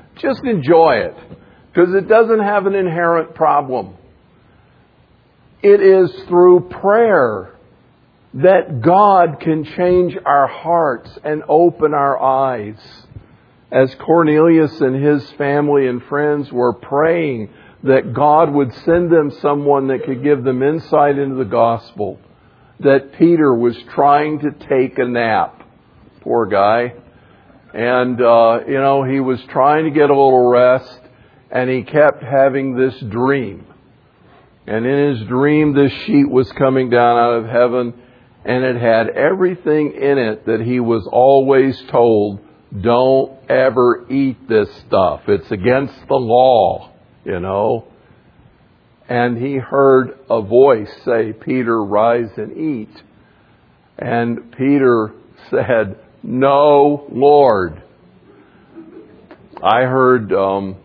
just 0.16 0.42
enjoy 0.44 1.02
it. 1.04 1.16
Because 1.72 1.94
it 1.94 2.08
doesn't 2.08 2.40
have 2.40 2.66
an 2.66 2.74
inherent 2.74 3.34
problem. 3.34 3.96
It 5.62 5.80
is 5.82 6.10
through 6.26 6.70
prayer 6.70 7.54
that 8.32 8.80
God 8.80 9.40
can 9.40 9.64
change 9.64 10.16
our 10.24 10.46
hearts 10.46 11.10
and 11.22 11.42
open 11.48 11.92
our 11.92 12.18
eyes. 12.20 12.78
As 13.70 13.94
Cornelius 13.96 14.80
and 14.80 15.04
his 15.04 15.30
family 15.32 15.86
and 15.86 16.02
friends 16.04 16.50
were 16.50 16.72
praying 16.72 17.50
that 17.82 18.14
God 18.14 18.52
would 18.52 18.74
send 18.74 19.12
them 19.12 19.30
someone 19.42 19.88
that 19.88 20.04
could 20.04 20.22
give 20.24 20.42
them 20.42 20.62
insight 20.62 21.18
into 21.18 21.36
the 21.36 21.44
gospel, 21.44 22.18
that 22.80 23.12
Peter 23.18 23.54
was 23.54 23.76
trying 23.94 24.40
to 24.40 24.50
take 24.68 24.98
a 24.98 25.04
nap. 25.04 25.62
Poor 26.22 26.46
guy. 26.46 26.94
And, 27.72 28.20
uh, 28.20 28.60
you 28.66 28.80
know, 28.80 29.04
he 29.04 29.20
was 29.20 29.40
trying 29.50 29.84
to 29.84 29.90
get 29.90 30.10
a 30.10 30.14
little 30.14 30.48
rest, 30.48 31.00
and 31.50 31.70
he 31.70 31.82
kept 31.82 32.22
having 32.22 32.76
this 32.76 32.98
dream. 33.00 33.66
And 34.66 34.86
in 34.86 35.16
his 35.16 35.28
dream, 35.28 35.74
this 35.74 35.92
sheet 36.04 36.28
was 36.28 36.50
coming 36.52 36.90
down 36.90 37.18
out 37.18 37.32
of 37.34 37.46
heaven, 37.46 37.94
and 38.44 38.64
it 38.64 38.76
had 38.76 39.08
everything 39.08 39.92
in 39.92 40.18
it 40.18 40.46
that 40.46 40.60
he 40.60 40.80
was 40.80 41.08
always 41.10 41.80
told 41.90 42.40
don't 42.78 43.32
ever 43.48 44.06
eat 44.10 44.48
this 44.48 44.68
stuff. 44.86 45.22
It's 45.26 45.50
against 45.50 45.94
the 46.08 46.14
law, 46.14 46.92
you 47.24 47.40
know. 47.40 47.86
And 49.10 49.36
he 49.36 49.56
heard 49.56 50.16
a 50.30 50.40
voice 50.40 50.88
say, 51.04 51.32
Peter, 51.32 51.82
rise 51.82 52.30
and 52.36 52.56
eat. 52.56 53.02
And 53.98 54.52
Peter 54.52 55.12
said, 55.50 55.98
No, 56.22 57.06
Lord. 57.10 57.82
I 59.60 59.82
heard 59.82 60.32
um, 60.32 60.76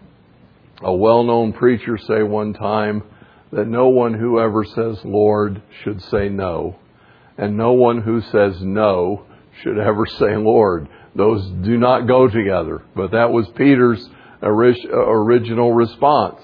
a 0.81 0.93
well 0.93 1.23
known 1.23 1.53
preacher 1.53 1.99
say 1.99 2.23
one 2.23 2.53
time 2.53 3.03
that 3.51 3.67
no 3.67 3.89
one 3.89 4.15
who 4.15 4.39
ever 4.39 4.65
says 4.65 4.99
Lord 5.05 5.61
should 5.83 6.01
say 6.01 6.27
no 6.27 6.77
and 7.37 7.55
no 7.55 7.73
one 7.73 8.01
who 8.01 8.21
says 8.21 8.59
no 8.59 9.25
should 9.61 9.77
ever 9.77 10.05
say 10.19 10.35
Lord. 10.35 10.89
Those 11.13 11.47
do 11.63 11.77
not 11.77 12.07
go 12.07 12.27
together. 12.27 12.83
But 12.95 13.11
that 13.11 13.31
was 13.31 13.47
Peter's 13.55 14.09
original 14.41 15.73
response. 15.73 16.41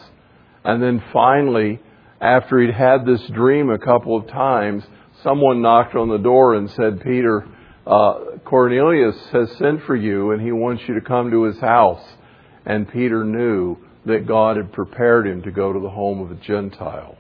And 0.64 0.82
then 0.82 1.04
finally, 1.12 1.80
after 2.20 2.60
he'd 2.60 2.74
had 2.74 3.06
this 3.06 3.22
dream 3.30 3.70
a 3.70 3.80
couple 3.80 4.16
of 4.16 4.28
times, 4.28 4.84
someone 5.24 5.62
knocked 5.62 5.96
on 5.96 6.10
the 6.10 6.18
door 6.18 6.56
and 6.56 6.70
said, 6.72 7.02
Peter, 7.02 7.48
uh, 7.86 8.38
Cornelius 8.46 9.16
has 9.32 9.52
sent 9.58 9.84
for 9.86 9.96
you 9.96 10.32
and 10.32 10.42
he 10.42 10.52
wants 10.52 10.84
you 10.88 10.96
to 10.96 11.02
come 11.02 11.32
to 11.32 11.44
his 11.44 11.60
house. 11.60 12.04
And 12.66 12.88
Peter 12.88 13.24
knew 13.24 13.78
that 14.06 14.28
God 14.28 14.58
had 14.58 14.72
prepared 14.72 15.28
him 15.28 15.42
to 15.44 15.52
go 15.52 15.74
to 15.74 15.80
the 15.80 15.90
home 15.90 16.22
of 16.22 16.32
a 16.32 16.36
Gentile 16.36 17.18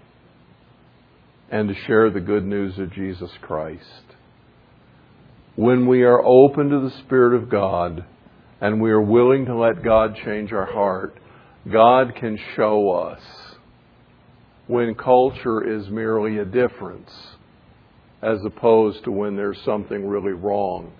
and 1.49 1.67
to 1.67 1.75
share 1.85 2.09
the 2.09 2.21
good 2.21 2.45
news 2.45 2.77
of 2.79 2.93
Jesus 2.93 3.31
Christ. 3.41 4.03
When 5.55 5.87
we 5.87 6.03
are 6.03 6.23
open 6.23 6.69
to 6.69 6.79
the 6.79 6.95
Spirit 6.99 7.35
of 7.35 7.49
God 7.49 8.05
and 8.61 8.81
we 8.81 8.91
are 8.91 9.01
willing 9.01 9.45
to 9.45 9.55
let 9.55 9.83
God 9.83 10.15
change 10.23 10.53
our 10.53 10.65
heart, 10.65 11.17
God 11.69 12.15
can 12.15 12.39
show 12.55 12.91
us 12.91 13.21
when 14.67 14.95
culture 14.95 15.61
is 15.61 15.89
merely 15.89 16.37
a 16.37 16.45
difference 16.45 17.11
as 18.21 18.43
opposed 18.45 19.03
to 19.03 19.11
when 19.11 19.35
there's 19.35 19.61
something 19.63 20.07
really 20.07 20.31
wrong. 20.31 20.91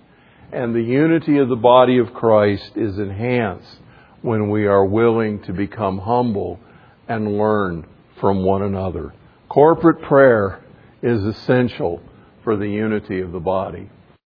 And 0.52 0.76
the 0.76 0.82
unity 0.82 1.38
of 1.38 1.50
the 1.50 1.56
body 1.56 1.98
of 1.98 2.14
Christ 2.14 2.72
is 2.76 3.00
enhanced 3.00 3.78
when 4.22 4.50
we 4.50 4.66
are 4.66 4.86
willing 4.86 5.42
to 5.44 5.54
become 5.54 6.00
humble 6.00 6.60
and 7.08 7.38
learn 7.38 7.88
from 8.20 8.44
one 8.44 8.62
another. 8.62 9.14
Corporate 9.50 10.02
prayer 10.04 10.64
is 11.02 11.24
essential 11.24 12.02
for 12.44 12.56
the 12.56 12.68
unity 12.68 13.22
of 13.22 13.32
the 13.32 13.40
body. 13.40 13.90